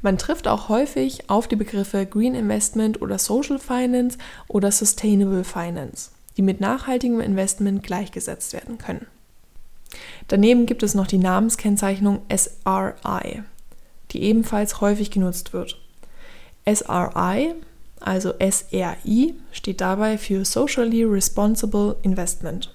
Man 0.08 0.18
trifft 0.18 0.48
auch 0.48 0.70
häufig 0.70 1.30
auf 1.30 1.50
die 1.50 1.58
Begriffe 1.58 2.06
Green 2.06 2.34
Investment 2.34 3.02
oder 3.02 3.20
Social 3.20 3.60
Finance 3.60 4.18
oder 4.48 4.72
Sustainable 4.72 5.44
Finance, 5.44 6.12
die 6.38 6.44
mit 6.44 6.62
nachhaltigem 6.62 7.20
Investment 7.20 7.84
gleichgesetzt 7.84 8.54
werden 8.54 8.78
können. 8.78 9.06
Daneben 10.30 10.66
gibt 10.66 10.82
es 10.82 10.96
noch 10.96 11.08
die 11.08 11.18
Namenskennzeichnung 11.18 12.22
SRI, 12.34 13.44
die 14.12 14.24
ebenfalls 14.24 14.80
häufig 14.80 15.12
genutzt 15.12 15.52
wird. 15.52 15.78
SRI, 16.66 17.56
also 18.00 18.32
SRI, 18.40 19.34
steht 19.52 19.82
dabei 19.82 20.18
für 20.18 20.46
Socially 20.46 21.04
Responsible 21.04 21.98
Investment, 22.04 22.74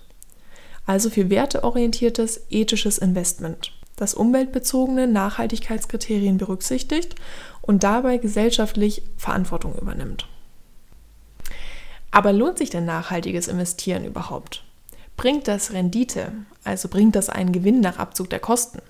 also 0.84 1.08
für 1.08 1.30
werteorientiertes, 1.30 2.42
ethisches 2.50 2.98
Investment 2.98 3.72
das 3.96 4.14
umweltbezogene 4.14 5.06
Nachhaltigkeitskriterien 5.06 6.38
berücksichtigt 6.38 7.14
und 7.60 7.84
dabei 7.84 8.18
gesellschaftlich 8.18 9.02
Verantwortung 9.16 9.74
übernimmt. 9.76 10.26
Aber 12.10 12.32
lohnt 12.32 12.58
sich 12.58 12.70
denn 12.70 12.84
nachhaltiges 12.84 13.48
Investieren 13.48 14.04
überhaupt? 14.04 14.64
Bringt 15.16 15.48
das 15.48 15.72
Rendite, 15.72 16.32
also 16.64 16.88
bringt 16.88 17.16
das 17.16 17.28
einen 17.28 17.52
Gewinn 17.52 17.80
nach 17.80 17.98
Abzug 17.98 18.30
der 18.30 18.40
Kosten? 18.40 18.80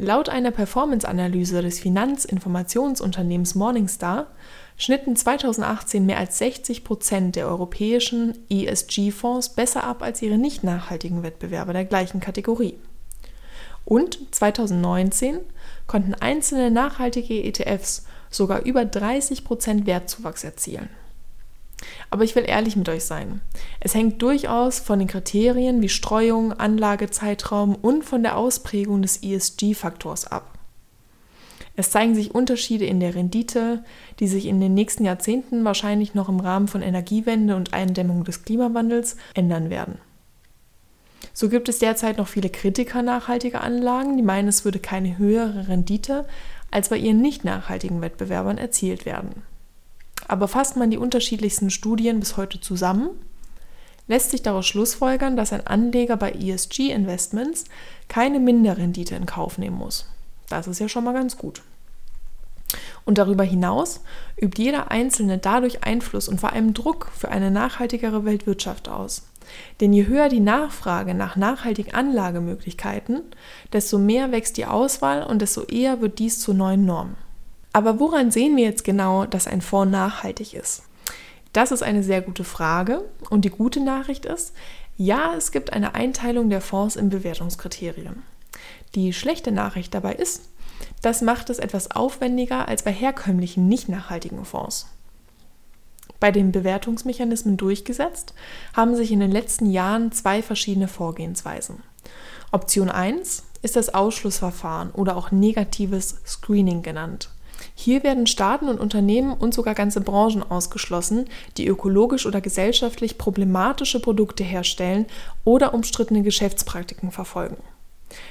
Laut 0.00 0.28
einer 0.28 0.52
Performance-Analyse 0.52 1.60
des 1.60 1.80
Finanzinformationsunternehmens 1.80 3.56
Morningstar 3.56 4.28
schnitten 4.76 5.16
2018 5.16 6.06
mehr 6.06 6.18
als 6.18 6.38
60 6.38 6.84
Prozent 6.84 7.34
der 7.34 7.48
europäischen 7.48 8.38
ESG-Fonds 8.48 9.50
besser 9.50 9.82
ab 9.82 10.02
als 10.02 10.22
ihre 10.22 10.38
nicht 10.38 10.62
nachhaltigen 10.62 11.24
Wettbewerber 11.24 11.72
der 11.72 11.84
gleichen 11.84 12.20
Kategorie. 12.20 12.78
Und 13.88 14.18
2019 14.32 15.38
konnten 15.86 16.12
einzelne 16.12 16.70
nachhaltige 16.70 17.42
ETFs 17.42 18.04
sogar 18.28 18.66
über 18.66 18.82
30% 18.82 19.86
Wertzuwachs 19.86 20.44
erzielen. 20.44 20.90
Aber 22.10 22.22
ich 22.22 22.36
will 22.36 22.44
ehrlich 22.46 22.76
mit 22.76 22.90
euch 22.90 23.04
sein. 23.04 23.40
Es 23.80 23.94
hängt 23.94 24.20
durchaus 24.20 24.78
von 24.78 24.98
den 24.98 25.08
Kriterien 25.08 25.80
wie 25.80 25.88
Streuung, 25.88 26.52
Anlagezeitraum 26.52 27.76
und 27.76 28.04
von 28.04 28.22
der 28.22 28.36
Ausprägung 28.36 29.00
des 29.00 29.22
ESG-Faktors 29.22 30.26
ab. 30.26 30.58
Es 31.74 31.90
zeigen 31.90 32.14
sich 32.14 32.34
Unterschiede 32.34 32.84
in 32.84 33.00
der 33.00 33.14
Rendite, 33.14 33.84
die 34.20 34.28
sich 34.28 34.44
in 34.44 34.60
den 34.60 34.74
nächsten 34.74 35.06
Jahrzehnten 35.06 35.64
wahrscheinlich 35.64 36.12
noch 36.12 36.28
im 36.28 36.40
Rahmen 36.40 36.68
von 36.68 36.82
Energiewende 36.82 37.56
und 37.56 37.72
Eindämmung 37.72 38.24
des 38.24 38.42
Klimawandels 38.42 39.16
ändern 39.32 39.70
werden. 39.70 39.98
So 41.32 41.48
gibt 41.48 41.68
es 41.68 41.78
derzeit 41.78 42.18
noch 42.18 42.28
viele 42.28 42.50
Kritiker 42.50 43.02
nachhaltiger 43.02 43.62
Anlagen, 43.62 44.16
die 44.16 44.22
meinen, 44.22 44.48
es 44.48 44.64
würde 44.64 44.78
keine 44.78 45.18
höhere 45.18 45.68
Rendite 45.68 46.26
als 46.70 46.88
bei 46.88 46.96
ihren 46.98 47.20
nicht 47.20 47.44
nachhaltigen 47.44 48.00
Wettbewerbern 48.00 48.58
erzielt 48.58 49.06
werden. 49.06 49.42
Aber 50.26 50.48
fasst 50.48 50.76
man 50.76 50.90
die 50.90 50.98
unterschiedlichsten 50.98 51.70
Studien 51.70 52.20
bis 52.20 52.36
heute 52.36 52.60
zusammen, 52.60 53.10
lässt 54.06 54.30
sich 54.30 54.42
daraus 54.42 54.66
schlussfolgern, 54.66 55.36
dass 55.36 55.52
ein 55.52 55.66
Anleger 55.66 56.16
bei 56.16 56.32
ESG-Investments 56.32 57.64
keine 58.08 58.40
Minderrendite 58.40 59.14
in 59.14 59.26
Kauf 59.26 59.58
nehmen 59.58 59.76
muss. 59.76 60.06
Das 60.48 60.66
ist 60.66 60.80
ja 60.80 60.88
schon 60.88 61.04
mal 61.04 61.12
ganz 61.14 61.36
gut. 61.36 61.62
Und 63.04 63.16
darüber 63.16 63.44
hinaus 63.44 64.00
übt 64.38 64.62
jeder 64.62 64.90
Einzelne 64.90 65.38
dadurch 65.38 65.84
Einfluss 65.84 66.28
und 66.28 66.40
vor 66.40 66.52
allem 66.52 66.74
Druck 66.74 67.10
für 67.16 67.30
eine 67.30 67.50
nachhaltigere 67.50 68.24
Weltwirtschaft 68.24 68.88
aus. 68.88 69.22
Denn 69.80 69.92
je 69.92 70.06
höher 70.06 70.28
die 70.28 70.40
Nachfrage 70.40 71.14
nach 71.14 71.36
nachhaltigen 71.36 71.94
Anlagemöglichkeiten, 71.94 73.22
desto 73.72 73.98
mehr 73.98 74.32
wächst 74.32 74.56
die 74.56 74.66
Auswahl 74.66 75.22
und 75.22 75.40
desto 75.40 75.64
eher 75.64 76.00
wird 76.00 76.18
dies 76.18 76.40
zur 76.40 76.54
neuen 76.54 76.84
Norm. 76.84 77.16
Aber 77.72 78.00
woran 78.00 78.30
sehen 78.30 78.56
wir 78.56 78.64
jetzt 78.64 78.84
genau, 78.84 79.24
dass 79.24 79.46
ein 79.46 79.60
Fonds 79.60 79.92
nachhaltig 79.92 80.54
ist? 80.54 80.82
Das 81.52 81.72
ist 81.72 81.82
eine 81.82 82.02
sehr 82.02 82.22
gute 82.22 82.44
Frage 82.44 83.04
und 83.30 83.44
die 83.44 83.50
gute 83.50 83.80
Nachricht 83.80 84.26
ist, 84.26 84.52
ja, 84.96 85.34
es 85.36 85.52
gibt 85.52 85.72
eine 85.72 85.94
Einteilung 85.94 86.50
der 86.50 86.60
Fonds 86.60 86.96
in 86.96 87.08
Bewertungskriterien. 87.08 88.22
Die 88.94 89.12
schlechte 89.12 89.52
Nachricht 89.52 89.94
dabei 89.94 90.14
ist, 90.14 90.48
das 91.02 91.22
macht 91.22 91.50
es 91.50 91.58
etwas 91.58 91.90
aufwendiger 91.90 92.68
als 92.68 92.82
bei 92.82 92.92
herkömmlichen 92.92 93.68
nicht 93.68 93.88
nachhaltigen 93.88 94.44
Fonds 94.44 94.86
bei 96.20 96.30
den 96.30 96.52
Bewertungsmechanismen 96.52 97.56
durchgesetzt, 97.56 98.34
haben 98.74 98.96
sich 98.96 99.12
in 99.12 99.20
den 99.20 99.30
letzten 99.30 99.70
Jahren 99.70 100.12
zwei 100.12 100.42
verschiedene 100.42 100.88
Vorgehensweisen. 100.88 101.82
Option 102.50 102.90
1 102.90 103.44
ist 103.62 103.76
das 103.76 103.92
Ausschlussverfahren 103.94 104.90
oder 104.90 105.16
auch 105.16 105.30
negatives 105.30 106.16
Screening 106.26 106.82
genannt. 106.82 107.30
Hier 107.74 108.04
werden 108.04 108.26
Staaten 108.26 108.68
und 108.68 108.78
Unternehmen 108.78 109.32
und 109.32 109.52
sogar 109.52 109.74
ganze 109.74 110.00
Branchen 110.00 110.48
ausgeschlossen, 110.48 111.26
die 111.56 111.66
ökologisch 111.66 112.26
oder 112.26 112.40
gesellschaftlich 112.40 113.18
problematische 113.18 114.00
Produkte 114.00 114.44
herstellen 114.44 115.06
oder 115.44 115.74
umstrittene 115.74 116.22
Geschäftspraktiken 116.22 117.10
verfolgen. 117.10 117.56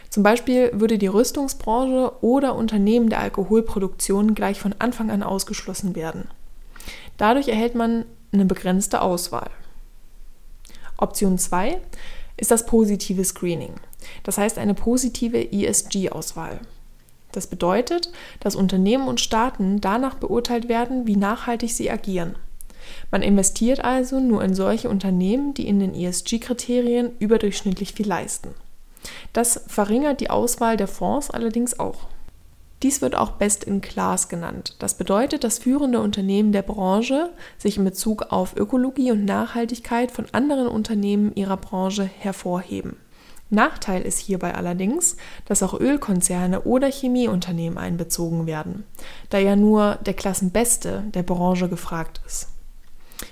Zum 0.10 0.23
Beispiel 0.23 0.71
würde 0.73 0.97
die 0.97 1.08
Rüstungsbranche 1.08 2.13
oder 2.21 2.56
Unternehmen 2.56 3.10
der 3.10 3.19
Alkoholproduktion 3.19 4.34
gleich 4.34 4.60
von 4.60 4.73
Anfang 4.80 5.12
an 5.12 5.23
ausgeschlossen 5.23 5.95
werden. 5.95 6.30
Dadurch 7.17 7.47
erhält 7.47 7.75
man 7.75 8.06
eine 8.32 8.45
begrenzte 8.45 9.01
Auswahl. 9.01 9.49
Option 10.97 11.38
2 11.38 11.80
ist 12.38 12.51
das 12.51 12.65
positive 12.65 13.23
Screening, 13.23 13.73
das 14.23 14.38
heißt 14.38 14.58
eine 14.58 14.73
positive 14.73 15.51
ESG-Auswahl. 15.51 16.60
Das 17.32 17.47
bedeutet, 17.47 18.12
dass 18.39 18.56
Unternehmen 18.56 19.08
und 19.08 19.19
Staaten 19.19 19.82
danach 19.82 20.15
beurteilt 20.15 20.69
werden, 20.69 21.06
wie 21.06 21.17
nachhaltig 21.17 21.71
sie 21.71 21.91
agieren. 21.91 22.36
Man 23.12 23.21
investiert 23.21 23.84
also 23.84 24.19
nur 24.19 24.43
in 24.43 24.53
solche 24.56 24.89
Unternehmen, 24.89 25.53
die 25.53 25.67
in 25.67 25.80
den 25.80 25.93
ESG-Kriterien 25.93 27.12
überdurchschnittlich 27.19 27.93
viel 27.93 28.08
leisten. 28.08 28.56
Das 29.34 29.62
verringert 29.67 30.21
die 30.21 30.30
Auswahl 30.30 30.77
der 30.77 30.88
Fonds 30.88 31.30
allerdings 31.30 31.80
auch. 31.80 32.08
Dies 32.84 33.02
wird 33.02 33.16
auch 33.16 33.32
Best 33.32 33.63
in 33.63 33.82
Class 33.82 34.30
genannt. 34.30 34.76
Das 34.80 34.96
bedeutet, 34.96 35.44
dass 35.44 35.58
führende 35.58 36.00
Unternehmen 36.00 36.52
der 36.52 36.62
Branche 36.62 37.32
sich 37.58 37.78
in 37.78 37.84
Bezug 37.84 38.28
auf 38.30 38.56
Ökologie 38.56 39.12
und 39.12 39.26
Nachhaltigkeit 39.26 40.12
von 40.12 40.26
anderen 40.32 40.68
Unternehmen 40.68 41.34
ihrer 41.36 41.58
Branche 41.58 42.04
hervorheben. 42.04 42.98
Nachteil 43.50 44.02
ist 44.02 44.20
hierbei 44.20 44.54
allerdings, 44.54 45.16
dass 45.46 45.63
auch 45.63 45.80
Ölkonzerne 45.80 46.62
oder 46.62 46.92
Chemieunternehmen 46.92 47.78
einbezogen 47.78 48.46
werden, 48.46 48.84
da 49.30 49.38
ja 49.38 49.56
nur 49.56 49.98
der 50.06 50.13
Klassenbeste 50.13 51.04
der 51.13 51.24
Branche 51.24 51.70
gefragt 51.70 52.22
ist. 52.28 52.50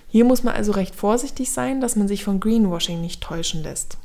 Hier 0.07 0.23
muss 0.23 0.43
man 0.43 0.55
also 0.55 0.71
recht 0.71 0.95
vorsichtig 0.95 1.51
sein, 1.51 1.81
dass 1.81 1.97
man 1.97 2.07
sich 2.07 2.23
von 2.23 2.39
Greenwashing 2.39 3.01
nicht 3.01 3.21
täuschen 3.21 3.61
lässt. 3.61 3.97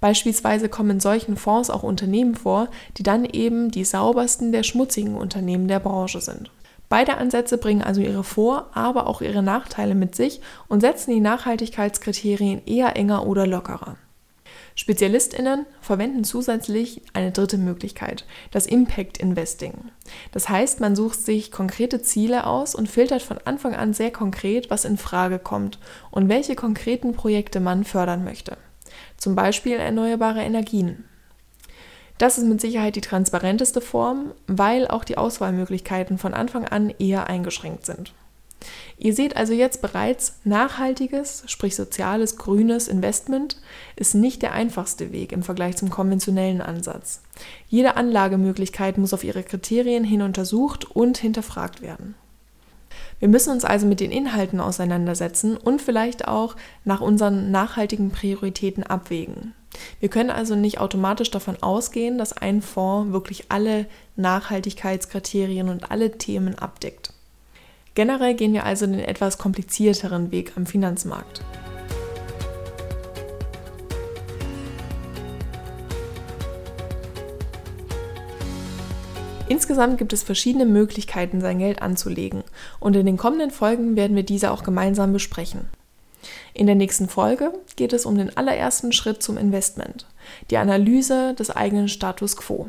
Beispielsweise 0.00 0.68
kommen 0.68 0.90
in 0.90 1.00
solchen 1.00 1.36
Fonds 1.36 1.70
auch 1.70 1.82
Unternehmen 1.82 2.34
vor, 2.34 2.68
die 2.96 3.02
dann 3.02 3.24
eben 3.24 3.70
die 3.70 3.84
saubersten 3.84 4.50
der 4.50 4.62
schmutzigen 4.62 5.14
Unternehmen 5.14 5.68
der 5.68 5.80
Branche 5.80 6.20
sind. 6.20 6.50
Beide 6.88 7.18
Ansätze 7.18 7.56
bringen 7.56 7.82
also 7.82 8.00
ihre 8.00 8.24
Vor-, 8.24 8.68
aber 8.74 9.06
auch 9.06 9.20
ihre 9.20 9.42
Nachteile 9.42 9.94
mit 9.94 10.16
sich 10.16 10.40
und 10.68 10.80
setzen 10.80 11.12
die 11.12 11.20
Nachhaltigkeitskriterien 11.20 12.62
eher 12.66 12.96
enger 12.96 13.26
oder 13.26 13.46
lockerer. 13.46 13.96
SpezialistInnen 14.74 15.66
verwenden 15.80 16.24
zusätzlich 16.24 17.02
eine 17.12 17.32
dritte 17.32 17.58
Möglichkeit, 17.58 18.24
das 18.50 18.66
Impact 18.66 19.18
Investing. 19.18 19.74
Das 20.32 20.48
heißt, 20.48 20.80
man 20.80 20.96
sucht 20.96 21.20
sich 21.20 21.52
konkrete 21.52 22.02
Ziele 22.02 22.46
aus 22.46 22.74
und 22.74 22.88
filtert 22.88 23.22
von 23.22 23.38
Anfang 23.44 23.74
an 23.74 23.92
sehr 23.92 24.10
konkret, 24.10 24.70
was 24.70 24.84
in 24.84 24.96
Frage 24.96 25.38
kommt 25.38 25.78
und 26.10 26.28
welche 26.28 26.54
konkreten 26.54 27.12
Projekte 27.12 27.60
man 27.60 27.84
fördern 27.84 28.24
möchte 28.24 28.56
zum 29.20 29.36
Beispiel 29.36 29.76
erneuerbare 29.76 30.42
Energien. 30.42 31.04
Das 32.18 32.36
ist 32.36 32.44
mit 32.44 32.60
Sicherheit 32.60 32.96
die 32.96 33.00
transparenteste 33.00 33.80
Form, 33.80 34.32
weil 34.46 34.88
auch 34.88 35.04
die 35.04 35.16
Auswahlmöglichkeiten 35.16 36.18
von 36.18 36.34
Anfang 36.34 36.66
an 36.66 36.90
eher 36.98 37.28
eingeschränkt 37.28 37.86
sind. 37.86 38.12
Ihr 38.98 39.14
seht 39.14 39.36
also 39.36 39.54
jetzt 39.54 39.80
bereits, 39.80 40.38
nachhaltiges, 40.44 41.44
sprich 41.46 41.74
soziales, 41.74 42.36
grünes 42.36 42.88
Investment 42.88 43.56
ist 43.96 44.14
nicht 44.14 44.42
der 44.42 44.52
einfachste 44.52 45.12
Weg 45.12 45.32
im 45.32 45.42
Vergleich 45.42 45.76
zum 45.76 45.88
konventionellen 45.88 46.60
Ansatz. 46.60 47.22
Jede 47.68 47.96
Anlagemöglichkeit 47.96 48.98
muss 48.98 49.14
auf 49.14 49.24
ihre 49.24 49.42
Kriterien 49.42 50.04
hin 50.04 50.20
untersucht 50.20 50.84
und 50.90 51.16
hinterfragt 51.16 51.80
werden. 51.80 52.14
Wir 53.20 53.28
müssen 53.28 53.52
uns 53.52 53.64
also 53.64 53.86
mit 53.86 54.00
den 54.00 54.10
Inhalten 54.10 54.60
auseinandersetzen 54.60 55.56
und 55.56 55.80
vielleicht 55.80 56.26
auch 56.26 56.56
nach 56.84 57.00
unseren 57.00 57.50
nachhaltigen 57.50 58.10
Prioritäten 58.10 58.82
abwägen. 58.82 59.54
Wir 60.00 60.08
können 60.08 60.30
also 60.30 60.56
nicht 60.56 60.80
automatisch 60.80 61.30
davon 61.30 61.62
ausgehen, 61.62 62.18
dass 62.18 62.32
ein 62.32 62.62
Fonds 62.62 63.12
wirklich 63.12 63.44
alle 63.50 63.86
Nachhaltigkeitskriterien 64.16 65.68
und 65.68 65.90
alle 65.90 66.18
Themen 66.18 66.58
abdeckt. 66.58 67.12
Generell 67.94 68.34
gehen 68.34 68.52
wir 68.52 68.64
also 68.64 68.86
den 68.86 68.98
etwas 68.98 69.38
komplizierteren 69.38 70.32
Weg 70.32 70.52
am 70.56 70.66
Finanzmarkt. 70.66 71.42
Insgesamt 79.70 79.98
gibt 79.98 80.12
es 80.12 80.24
verschiedene 80.24 80.66
Möglichkeiten, 80.66 81.40
sein 81.40 81.60
Geld 81.60 81.80
anzulegen 81.80 82.42
und 82.80 82.96
in 82.96 83.06
den 83.06 83.16
kommenden 83.16 83.52
Folgen 83.52 83.94
werden 83.94 84.16
wir 84.16 84.24
diese 84.24 84.50
auch 84.50 84.64
gemeinsam 84.64 85.12
besprechen. 85.12 85.68
In 86.54 86.66
der 86.66 86.74
nächsten 86.74 87.08
Folge 87.08 87.52
geht 87.76 87.92
es 87.92 88.04
um 88.04 88.18
den 88.18 88.36
allerersten 88.36 88.90
Schritt 88.90 89.22
zum 89.22 89.38
Investment, 89.38 90.06
die 90.50 90.56
Analyse 90.56 91.34
des 91.34 91.50
eigenen 91.50 91.86
Status 91.86 92.36
quo. 92.36 92.68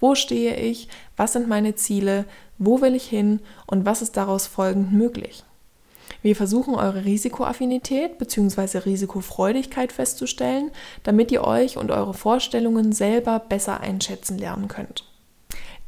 Wo 0.00 0.14
stehe 0.14 0.54
ich? 0.56 0.88
Was 1.16 1.32
sind 1.32 1.48
meine 1.48 1.76
Ziele? 1.76 2.26
Wo 2.58 2.82
will 2.82 2.94
ich 2.94 3.08
hin? 3.08 3.40
Und 3.66 3.86
was 3.86 4.02
ist 4.02 4.18
daraus 4.18 4.46
folgend 4.46 4.92
möglich? 4.92 5.44
Wir 6.20 6.36
versuchen 6.36 6.74
eure 6.74 7.06
Risikoaffinität 7.06 8.18
bzw. 8.18 8.80
Risikofreudigkeit 8.80 9.92
festzustellen, 9.92 10.72
damit 11.04 11.32
ihr 11.32 11.44
euch 11.44 11.78
und 11.78 11.90
eure 11.90 12.12
Vorstellungen 12.12 12.92
selber 12.92 13.38
besser 13.38 13.80
einschätzen 13.80 14.36
lernen 14.36 14.68
könnt. 14.68 15.07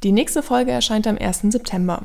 Die 0.03 0.13
nächste 0.13 0.43
Folge 0.43 0.71
erscheint 0.71 1.07
am 1.07 1.19
1. 1.19 1.43
September. 1.51 2.03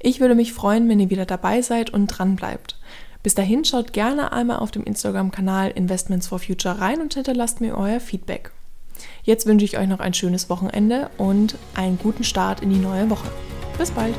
Ich 0.00 0.18
würde 0.18 0.34
mich 0.34 0.52
freuen, 0.52 0.88
wenn 0.88 0.98
ihr 0.98 1.10
wieder 1.10 1.26
dabei 1.26 1.62
seid 1.62 1.90
und 1.90 2.08
dran 2.08 2.34
bleibt. 2.34 2.76
Bis 3.22 3.36
dahin 3.36 3.64
schaut 3.64 3.92
gerne 3.92 4.32
einmal 4.32 4.58
auf 4.58 4.72
dem 4.72 4.82
Instagram-Kanal 4.82 5.70
Investments 5.70 6.26
for 6.26 6.40
Future 6.40 6.80
rein 6.80 7.00
und 7.00 7.14
hinterlasst 7.14 7.60
mir 7.60 7.76
euer 7.76 8.00
Feedback. 8.00 8.50
Jetzt 9.22 9.46
wünsche 9.46 9.64
ich 9.64 9.78
euch 9.78 9.88
noch 9.88 10.00
ein 10.00 10.14
schönes 10.14 10.50
Wochenende 10.50 11.10
und 11.18 11.56
einen 11.74 11.98
guten 11.98 12.24
Start 12.24 12.62
in 12.62 12.70
die 12.70 12.78
neue 12.78 13.10
Woche. 13.10 13.30
Bis 13.78 13.92
bald! 13.92 14.14